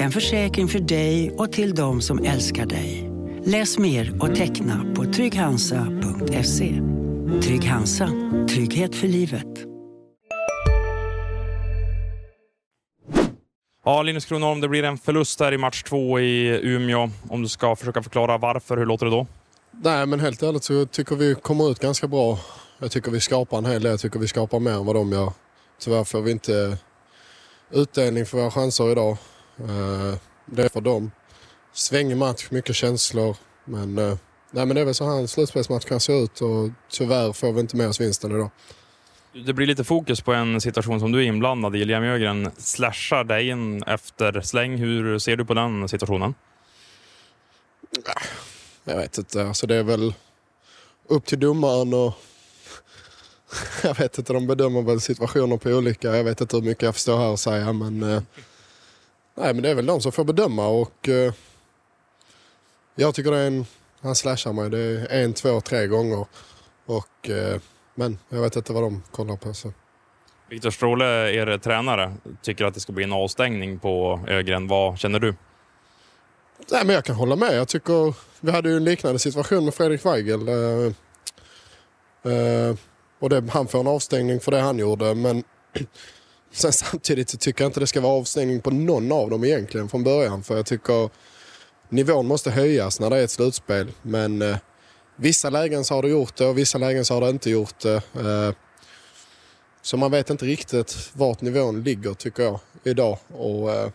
En 0.00 0.12
försäkring 0.12 0.68
för 0.68 0.78
dig 0.78 1.30
och 1.30 1.52
till 1.52 1.74
de 1.74 2.02
som 2.02 2.24
älskar 2.24 2.66
dig. 2.66 3.10
Läs 3.44 3.78
mer 3.78 4.22
och 4.22 4.34
teckna 4.34 4.94
på 4.96 5.04
trygghansa.se. 5.04 6.80
Trygg 7.42 7.64
Hansa. 7.64 8.10
Trygghet 8.48 8.94
för 8.94 9.06
livet. 9.08 9.46
Ja, 13.84 14.02
Linus 14.02 14.24
Kronholm, 14.24 14.60
det 14.60 14.68
blir 14.68 14.82
en 14.82 14.98
förlust 14.98 15.40
här 15.40 15.52
i 15.52 15.58
match 15.58 15.82
två 15.82 16.20
i 16.20 16.60
Umeå. 16.62 17.10
Om 17.28 17.42
du 17.42 17.48
ska 17.48 17.76
försöka 17.76 18.02
förklara 18.02 18.38
varför, 18.38 18.76
hur 18.76 18.86
låter 18.86 19.06
det 19.06 19.12
då? 19.12 19.26
Nej, 19.70 20.06
men 20.06 20.20
helt 20.20 20.42
ärligt 20.42 20.64
så 20.64 20.86
tycker 20.86 21.16
vi 21.16 21.34
kommer 21.34 21.70
ut 21.70 21.78
ganska 21.78 22.08
bra. 22.08 22.38
Jag 22.78 22.90
tycker 22.90 23.10
vi 23.10 23.20
skapar 23.20 23.58
en 23.58 23.66
hel 23.66 23.82
del. 23.82 23.90
Jag 23.90 24.00
tycker 24.00 24.18
vi 24.18 24.28
skapar 24.28 24.58
mer 24.60 24.72
än 24.72 24.86
vad 24.86 24.96
de 24.96 25.12
gör. 25.12 25.32
Tyvärr 25.78 26.04
får 26.04 26.20
vi 26.20 26.30
inte 26.30 26.78
utdelning 27.70 28.26
för 28.26 28.38
våra 28.38 28.50
chanser 28.50 28.92
idag. 28.92 29.16
Eh, 29.58 30.14
det 30.46 30.62
är 30.62 30.68
för 30.68 30.80
dem. 30.80 31.10
Svängig 31.72 32.16
match, 32.16 32.46
mycket 32.50 32.76
känslor. 32.76 33.36
Men, 33.64 33.98
eh, 33.98 34.16
nej, 34.50 34.66
men 34.66 34.74
det 34.74 34.80
är 34.80 34.84
väl 34.84 34.94
så 34.94 35.10
här 35.10 35.18
en 35.18 35.28
slutspelsmatch 35.28 35.84
kan 35.84 36.00
se 36.00 36.12
ut 36.12 36.40
och 36.40 36.70
tyvärr 36.88 37.32
får 37.32 37.52
vi 37.52 37.60
inte 37.60 37.76
med 37.76 37.88
oss 37.88 38.00
vinsten 38.00 38.32
idag. 38.32 38.50
Det 39.32 39.52
blir 39.52 39.66
lite 39.66 39.84
fokus 39.84 40.20
på 40.20 40.32
en 40.32 40.60
situation 40.60 41.00
som 41.00 41.12
du 41.12 41.18
är 41.18 41.22
inblandad 41.26 41.76
i. 41.76 41.84
Liam 41.84 42.02
Ögren 42.02 42.50
slashar 42.56 43.24
dig 43.24 43.48
in 43.48 43.82
efter 43.82 44.40
släng. 44.40 44.76
Hur 44.76 45.18
ser 45.18 45.36
du 45.36 45.44
på 45.44 45.54
den 45.54 45.88
situationen? 45.88 46.34
Jag 48.84 48.96
vet 48.96 49.18
inte. 49.18 49.46
Alltså 49.46 49.66
det 49.66 49.76
är 49.76 49.82
väl 49.82 50.14
upp 51.08 51.26
till 51.26 51.40
domaren 51.40 51.94
och 51.94 52.14
jag 53.82 53.94
vet 53.98 54.18
inte, 54.18 54.32
de 54.32 54.46
bedömer 54.46 54.82
väl 54.82 55.00
situationer 55.00 55.56
på 55.56 55.70
olika. 55.70 56.16
Jag 56.16 56.24
vet 56.24 56.40
inte 56.40 56.56
hur 56.56 56.62
mycket 56.62 56.82
jag 56.82 56.94
förstår 56.94 57.18
här 57.18 57.32
att 57.32 57.40
säga 57.40 57.72
men, 57.72 58.02
eh, 58.02 58.22
nej, 59.34 59.54
men 59.54 59.62
det 59.62 59.70
är 59.70 59.74
väl 59.74 59.86
de 59.86 60.00
som 60.00 60.12
får 60.12 60.24
bedöma 60.24 60.66
och 60.66 61.08
eh, 61.08 61.32
jag 62.94 63.14
tycker 63.14 63.30
det 63.30 63.38
är 63.38 63.46
en, 63.46 63.66
han 64.00 64.14
slashar 64.14 64.52
mig, 64.52 64.70
det 64.70 64.78
är 65.10 65.24
en, 65.24 65.34
två, 65.34 65.60
tre 65.60 65.86
gånger. 65.86 66.26
Och, 66.86 67.30
eh, 67.30 67.60
men 67.94 68.18
jag 68.28 68.40
vet 68.40 68.56
inte 68.56 68.72
vad 68.72 68.82
de 68.82 69.02
kollar 69.10 69.36
på. 69.36 69.54
Så. 69.54 69.72
Viktor 70.48 70.70
Stråle, 70.70 71.34
er 71.34 71.58
tränare, 71.58 72.14
tycker 72.42 72.64
att 72.64 72.74
det 72.74 72.80
ska 72.80 72.92
bli 72.92 73.04
en 73.04 73.12
avstängning 73.12 73.78
på 73.78 74.20
Ögren. 74.28 74.68
Vad 74.68 74.98
känner 74.98 75.18
du? 75.18 75.34
Nej, 76.70 76.84
men 76.86 76.94
jag 76.94 77.04
kan 77.04 77.16
hålla 77.16 77.36
med. 77.36 77.56
Jag 77.56 77.68
tycker, 77.68 78.14
vi 78.40 78.50
hade 78.50 78.68
ju 78.68 78.76
en 78.76 78.84
liknande 78.84 79.18
situation 79.18 79.64
med 79.64 79.74
Fredrik 79.74 80.06
Weigel. 80.06 80.48
Eh, 80.48 80.92
eh, 82.32 82.74
och 83.18 83.30
det, 83.30 83.50
han 83.50 83.68
får 83.68 83.80
en 83.80 83.86
avstängning 83.86 84.40
för 84.40 84.50
det 84.50 84.60
han 84.60 84.78
gjorde. 84.78 85.14
Men 85.14 85.44
sen 86.52 86.72
samtidigt 86.72 87.28
så 87.28 87.36
tycker 87.36 87.64
jag 87.64 87.68
inte 87.68 87.80
det 87.80 87.86
ska 87.86 88.00
vara 88.00 88.12
avstängning 88.12 88.60
på 88.60 88.70
någon 88.70 89.12
av 89.12 89.30
dem 89.30 89.44
egentligen 89.44 89.88
från 89.88 90.04
början. 90.04 90.42
För 90.42 90.56
jag 90.56 90.66
tycker 90.66 91.10
nivån 91.88 92.26
måste 92.26 92.50
höjas 92.50 93.00
när 93.00 93.10
det 93.10 93.16
är 93.16 93.24
ett 93.24 93.30
slutspel. 93.30 93.92
Men 94.02 94.42
eh, 94.42 94.56
vissa 95.16 95.50
lägen 95.50 95.84
så 95.84 95.94
har 95.94 96.02
det 96.02 96.08
gjort 96.08 96.36
det 96.36 96.46
och 96.46 96.58
vissa 96.58 96.78
lägen 96.78 97.04
så 97.04 97.14
har 97.14 97.20
det 97.20 97.30
inte 97.30 97.50
gjort 97.50 97.80
det. 97.80 97.96
Eh, 97.96 98.54
så 99.82 99.96
man 99.96 100.10
vet 100.10 100.30
inte 100.30 100.44
riktigt 100.44 101.10
vart 101.12 101.40
nivån 101.40 101.82
ligger 101.82 102.14
tycker 102.14 102.42
jag 102.42 102.60
idag. 102.84 103.18
Och 103.28 103.70
eh, 103.72 103.90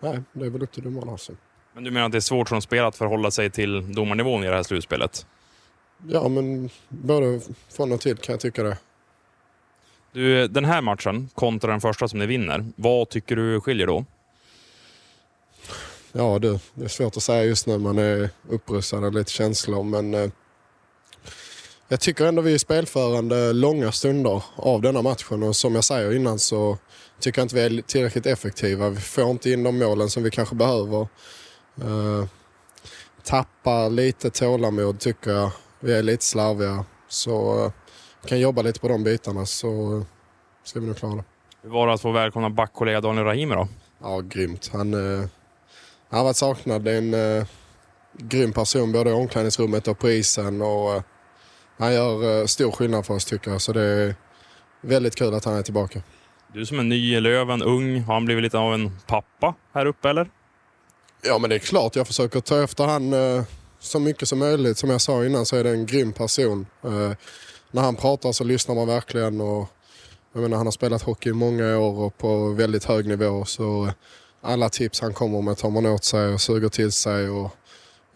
nej, 0.00 0.22
det 0.32 0.46
är 0.46 0.50
väl 0.50 0.62
upp 0.62 0.72
till 0.72 0.84
domarna. 0.84 1.12
Alltså. 1.12 1.32
Men 1.74 1.84
du 1.84 1.90
menar 1.90 2.06
att 2.06 2.12
det 2.12 2.18
är 2.18 2.20
svårt 2.20 2.48
som 2.48 2.62
spelare 2.62 2.88
att 2.88 2.96
förhålla 2.96 3.30
sig 3.30 3.50
till 3.50 3.92
domarnivån 3.92 4.44
i 4.44 4.46
det 4.46 4.54
här 4.54 4.62
slutspelet? 4.62 5.26
Ja, 6.06 6.28
men 6.28 6.70
både 6.88 7.40
från 7.68 7.92
och 7.92 8.00
till 8.00 8.16
kan 8.16 8.32
jag 8.32 8.40
tycka 8.40 8.62
det. 8.62 8.76
Du, 10.12 10.48
den 10.48 10.64
här 10.64 10.80
matchen 10.80 11.28
kontra 11.34 11.70
den 11.70 11.80
första 11.80 12.08
som 12.08 12.18
ni 12.18 12.26
vinner, 12.26 12.66
vad 12.76 13.08
tycker 13.08 13.36
du 13.36 13.60
skiljer 13.60 13.86
då? 13.86 14.04
Ja 16.12 16.38
du, 16.38 16.58
det 16.74 16.84
är 16.84 16.88
svårt 16.88 17.16
att 17.16 17.22
säga 17.22 17.44
just 17.44 17.66
nu. 17.66 17.78
man 17.78 17.98
är 17.98 18.30
upprustad 18.48 18.98
och 18.98 19.12
lite 19.12 19.30
känslor 19.30 19.84
men 19.84 20.14
eh, 20.14 20.30
jag 21.88 22.00
tycker 22.00 22.26
ändå 22.26 22.42
vi 22.42 22.54
är 22.54 22.58
spelförande 22.58 23.52
långa 23.52 23.92
stunder 23.92 24.42
av 24.56 24.82
denna 24.82 25.02
matchen 25.02 25.42
och 25.42 25.56
som 25.56 25.74
jag 25.74 25.84
säger 25.84 26.14
innan 26.14 26.38
så 26.38 26.78
tycker 27.20 27.40
jag 27.40 27.44
inte 27.44 27.54
vi 27.54 27.78
är 27.78 27.82
tillräckligt 27.82 28.26
effektiva. 28.26 28.90
Vi 28.90 29.00
får 29.00 29.30
inte 29.30 29.50
in 29.50 29.62
de 29.62 29.78
målen 29.78 30.10
som 30.10 30.22
vi 30.22 30.30
kanske 30.30 30.54
behöver. 30.54 31.00
Eh, 31.82 32.24
tappar 33.24 33.90
lite 33.90 34.30
tålamod 34.30 35.00
tycker 35.00 35.30
jag. 35.30 35.50
Vi 35.80 35.92
är 35.92 36.02
lite 36.02 36.24
slarviga. 36.24 36.84
Så 37.08 37.64
eh, 37.64 37.72
kan 38.26 38.40
jobba 38.40 38.62
lite 38.62 38.80
på 38.80 38.88
de 38.88 39.04
bitarna 39.04 39.46
så 39.46 40.02
ska 40.64 40.80
vi 40.80 40.86
nog 40.86 40.96
klara 40.96 41.14
det. 41.14 41.24
Hur 41.62 41.70
var 41.70 41.86
det 41.86 41.92
att 41.92 42.00
få 42.00 42.12
välkomna 42.12 42.50
backkollega 42.50 43.00
Daniel 43.00 43.24
Rahimi 43.24 43.54
då? 43.54 43.68
Ja, 44.02 44.20
grymt. 44.20 44.70
Han, 44.72 44.94
eh, 44.94 45.28
han 46.08 46.18
har 46.18 46.24
varit 46.24 46.36
saknad. 46.36 46.82
Det 46.82 46.92
är 46.92 46.98
en 46.98 47.14
eh, 47.14 47.46
grym 48.12 48.52
person 48.52 48.92
både 48.92 49.10
i 49.10 49.12
omklädningsrummet 49.12 49.88
och 49.88 49.98
på 49.98 50.10
isen. 50.10 50.62
Och, 50.62 50.94
eh, 50.94 51.02
han 51.78 51.94
gör 51.94 52.40
eh, 52.40 52.46
stor 52.46 52.72
skillnad 52.72 53.06
för 53.06 53.14
oss 53.14 53.24
tycker 53.24 53.50
jag. 53.50 53.60
Så 53.60 53.72
det 53.72 53.82
är 53.82 54.14
väldigt 54.80 55.16
kul 55.16 55.34
att 55.34 55.44
han 55.44 55.54
är 55.54 55.62
tillbaka. 55.62 56.02
Du 56.52 56.66
som 56.66 56.78
är 56.78 56.82
ny 56.82 57.16
i 57.16 57.20
Löven, 57.20 57.62
ung, 57.62 58.00
har 58.00 58.14
han 58.14 58.24
blivit 58.24 58.42
lite 58.42 58.58
av 58.58 58.74
en 58.74 58.98
pappa 59.06 59.54
här 59.74 59.86
uppe 59.86 60.10
eller? 60.10 60.30
Ja 61.22 61.38
men 61.38 61.50
det 61.50 61.56
är 61.56 61.60
klart, 61.60 61.96
jag 61.96 62.06
försöker 62.06 62.40
ta 62.40 62.62
efter 62.62 62.86
han 62.86 63.14
så 63.78 63.98
mycket 63.98 64.28
som 64.28 64.38
möjligt. 64.38 64.78
Som 64.78 64.90
jag 64.90 65.00
sa 65.00 65.24
innan 65.24 65.46
så 65.46 65.56
är 65.56 65.64
det 65.64 65.70
en 65.70 65.86
grym 65.86 66.12
person. 66.12 66.66
När 67.70 67.82
han 67.82 67.96
pratar 67.96 68.32
så 68.32 68.44
lyssnar 68.44 68.74
man 68.74 68.86
verkligen. 68.86 69.40
Och, 69.40 69.68
jag 70.32 70.42
menar, 70.42 70.56
han 70.56 70.66
har 70.66 70.72
spelat 70.72 71.02
hockey 71.02 71.30
i 71.30 71.32
många 71.32 71.78
år 71.78 72.04
och 72.04 72.18
på 72.18 72.48
väldigt 72.48 72.84
hög 72.84 73.06
nivå. 73.06 73.44
Så 73.44 73.92
alla 74.40 74.68
tips 74.68 75.00
han 75.00 75.14
kommer 75.14 75.42
med 75.42 75.56
tar 75.56 75.70
man 75.70 75.86
åt 75.86 76.04
sig 76.04 76.28
och 76.28 76.40
suger 76.40 76.68
till 76.68 76.92
sig. 76.92 77.28
Och, 77.28 77.56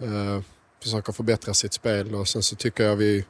eh, 0.01 0.41
försöker 0.83 1.13
förbättra 1.13 1.55
sitt 1.55 1.73
spel. 1.73 2.15
Och 2.15 2.29
sen 2.29 2.43
så 2.43 2.57
tycker 2.57 2.85
jag 2.85 2.97
vi, 2.97 3.25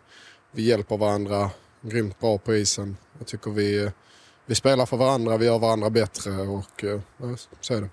vi 0.52 0.62
hjälper 0.62 0.96
varandra 0.96 1.50
grymt 1.82 2.20
bra 2.20 2.38
på 2.38 2.54
isen. 2.54 2.96
Jag 3.18 3.26
tycker 3.26 3.50
vi, 3.50 3.90
vi 4.46 4.54
spelar 4.54 4.86
för 4.86 4.96
varandra, 4.96 5.36
vi 5.36 5.46
gör 5.46 5.58
varandra 5.58 5.90
bättre 5.90 6.32
och 6.32 6.84
eh, 6.84 7.00
så 7.60 7.74
är 7.74 7.80
det. 7.80 7.88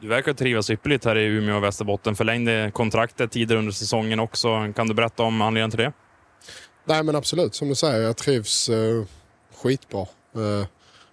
Du 0.00 0.08
verkar 0.08 0.32
trivas 0.32 0.70
ypperligt 0.70 1.04
här 1.04 1.18
i 1.18 1.24
Umeå 1.24 1.56
och 1.56 1.62
Västerbotten. 1.62 2.16
Förlängde 2.16 2.70
kontraktet 2.74 3.30
tidigare 3.32 3.58
under 3.58 3.72
säsongen 3.72 4.20
också. 4.20 4.72
Kan 4.76 4.88
du 4.88 4.94
berätta 4.94 5.22
om 5.22 5.42
anledningen 5.42 5.70
till 5.70 5.78
det? 5.78 5.92
Nej 6.84 7.02
men 7.02 7.16
absolut, 7.16 7.54
som 7.54 7.68
du 7.68 7.74
säger, 7.74 8.00
jag 8.00 8.16
trivs 8.16 8.68
eh, 8.68 9.04
skitbra. 9.54 10.00
Eh, 10.34 10.66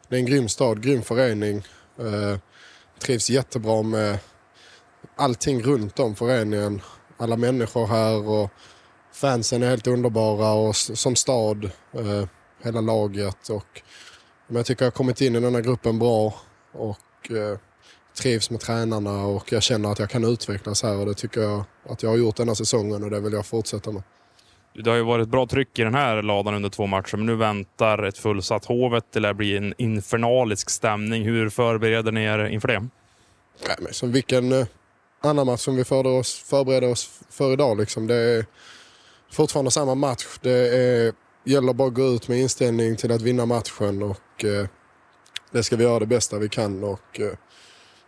det 0.08 0.15
är 0.15 0.19
en 0.19 0.25
grym 0.25 0.49
stad, 0.49 0.84
grym 0.84 1.01
förening. 1.01 1.63
Eh, 1.99 2.38
trivs 2.99 3.29
jättebra 3.29 3.82
med 3.82 4.19
allting 5.15 5.63
runt 5.63 5.99
om 5.99 6.15
föreningen. 6.15 6.82
Alla 7.17 7.38
människor 7.38 7.88
här 7.88 8.29
och 8.29 8.49
fansen 9.13 9.63
är 9.63 9.69
helt 9.69 9.88
underbara 9.88 10.51
och 10.51 10.75
som 10.75 11.15
stad, 11.15 11.65
eh, 11.93 12.25
hela 12.63 12.82
laget. 12.82 13.49
Och, 13.49 13.82
men 14.47 14.55
jag 14.55 14.65
tycker 14.65 14.86
jag 14.86 14.91
har 14.91 14.97
kommit 14.97 15.21
in 15.21 15.36
i 15.36 15.39
den 15.39 15.55
här 15.55 15.62
gruppen 15.62 15.99
bra 15.99 16.34
och 16.71 17.32
eh, 17.32 17.58
trivs 18.17 18.49
med 18.49 18.60
tränarna 18.60 19.25
och 19.25 19.51
jag 19.51 19.63
känner 19.63 19.91
att 19.91 19.99
jag 19.99 20.10
kan 20.10 20.23
utvecklas 20.23 20.84
här 20.84 20.97
och 20.97 21.05
det 21.05 21.13
tycker 21.13 21.41
jag 21.41 21.63
att 21.89 22.03
jag 22.03 22.10
har 22.10 22.17
gjort 22.17 22.36
denna 22.36 22.55
säsongen 22.55 23.03
och 23.03 23.10
det 23.10 23.19
vill 23.19 23.34
jag 23.34 23.45
fortsätta 23.45 23.91
med. 23.91 24.03
Det 24.73 24.89
har 24.89 24.97
ju 24.97 25.03
varit 25.03 25.29
bra 25.29 25.47
tryck 25.47 25.79
i 25.79 25.84
den 25.84 25.95
här 25.95 26.21
ladan 26.21 26.53
under 26.53 26.69
två 26.69 26.86
matcher, 26.86 27.17
men 27.17 27.25
nu 27.25 27.36
väntar 27.36 28.03
ett 28.03 28.17
fullsatt 28.17 28.65
Hovet. 28.65 29.05
Det 29.13 29.19
lär 29.19 29.34
bli 29.34 29.58
en 29.58 29.73
infernalisk 29.77 30.69
stämning. 30.69 31.23
Hur 31.23 31.49
förbereder 31.49 32.12
ni 32.12 32.23
er 32.23 32.45
inför 32.45 32.67
det? 32.67 32.79
Nej, 33.67 33.75
men 33.79 33.93
som 33.93 34.12
vilken 34.12 34.51
eh, 34.51 34.65
annan 35.21 35.45
match 35.45 35.60
som 35.60 35.75
vi 35.75 35.84
förbereder 35.84 36.19
oss, 36.19 36.39
förbereder 36.39 36.91
oss 36.91 37.19
för 37.29 37.53
idag. 37.53 37.77
Liksom. 37.77 38.08
Det 38.08 38.15
är 38.15 38.45
fortfarande 39.32 39.71
samma 39.71 39.95
match. 39.95 40.25
Det 40.41 40.77
är, 40.77 41.13
gäller 41.43 41.73
bara 41.73 41.88
att 41.88 41.93
gå 41.93 42.08
ut 42.08 42.27
med 42.27 42.39
inställning 42.39 42.95
till 42.95 43.12
att 43.12 43.21
vinna 43.21 43.45
matchen 43.45 44.03
och 44.03 44.45
eh, 44.45 44.67
det 45.51 45.63
ska 45.63 45.75
vi 45.75 45.84
göra 45.84 45.99
det 45.99 46.05
bästa 46.05 46.39
vi 46.39 46.49
kan. 46.49 46.84
Och, 46.84 47.19
eh, 47.19 47.34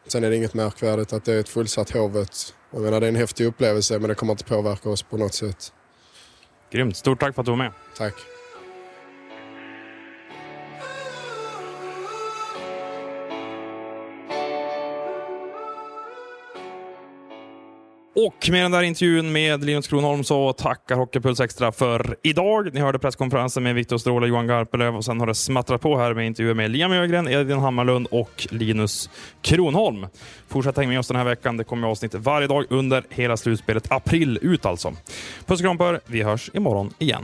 sen 0.07 0.23
är 0.23 0.29
det 0.29 0.35
inget 0.35 0.53
märkvärdigt 0.53 1.13
att 1.13 1.25
det 1.25 1.33
är 1.33 1.39
ett 1.39 1.49
fullsatt 1.49 1.91
Hovet. 1.91 2.53
Jag 2.71 2.81
menar, 2.81 2.99
det 2.99 3.05
är 3.05 3.09
en 3.09 3.15
häftig 3.15 3.45
upplevelse 3.45 3.99
men 3.99 4.09
det 4.09 4.15
kommer 4.15 4.33
inte 4.33 4.43
påverka 4.43 4.89
oss 4.89 5.03
på 5.03 5.17
något 5.17 5.33
sätt. 5.33 5.73
Grymt. 6.71 6.97
Stort 6.97 7.19
tack 7.19 7.35
för 7.35 7.41
att 7.41 7.45
du 7.45 7.51
var 7.51 7.57
med. 7.57 7.71
Tack. 7.97 8.13
Och 18.15 18.49
med 18.49 18.65
den 18.65 18.71
där 18.71 18.81
intervjun 18.81 19.31
med 19.31 19.63
Linus 19.63 19.87
Kronholm 19.87 20.23
så 20.23 20.53
tackar 20.53 20.95
Hockeypuls 20.95 21.39
Extra 21.39 21.71
för 21.71 22.15
idag. 22.23 22.73
Ni 22.73 22.79
hörde 22.79 22.99
presskonferensen 22.99 23.63
med 23.63 23.75
Viktor 23.75 23.97
Stråle 23.97 24.23
och 24.23 24.29
Johan 24.29 24.47
Garpenlöv 24.47 24.95
och 24.95 25.05
sen 25.05 25.19
har 25.19 25.27
det 25.27 25.35
smattrat 25.35 25.81
på 25.81 25.97
här 25.97 26.13
med 26.13 26.25
intervjuer 26.25 26.53
med 26.53 26.71
Liam 26.71 26.91
Ögren, 26.91 27.27
Edvin 27.27 27.59
Hammarlund 27.59 28.07
och 28.11 28.47
Linus 28.49 29.09
Kronholm. 29.41 30.07
Fortsätt 30.47 30.77
hänga 30.77 30.89
med 30.89 30.99
oss 30.99 31.07
den 31.07 31.17
här 31.17 31.25
veckan. 31.25 31.57
Det 31.57 31.63
kommer 31.63 31.87
avsnitt 31.87 32.15
varje 32.15 32.47
dag 32.47 32.65
under 32.69 33.03
hela 33.09 33.37
slutspelet. 33.37 33.91
April 33.91 34.39
ut 34.41 34.65
alltså. 34.65 34.93
Puss 35.45 35.59
och 35.59 35.65
kram 35.65 35.77
på 35.77 35.89
er. 35.89 35.99
Vi 36.05 36.23
hörs 36.23 36.49
imorgon 36.53 36.93
igen. 36.99 37.23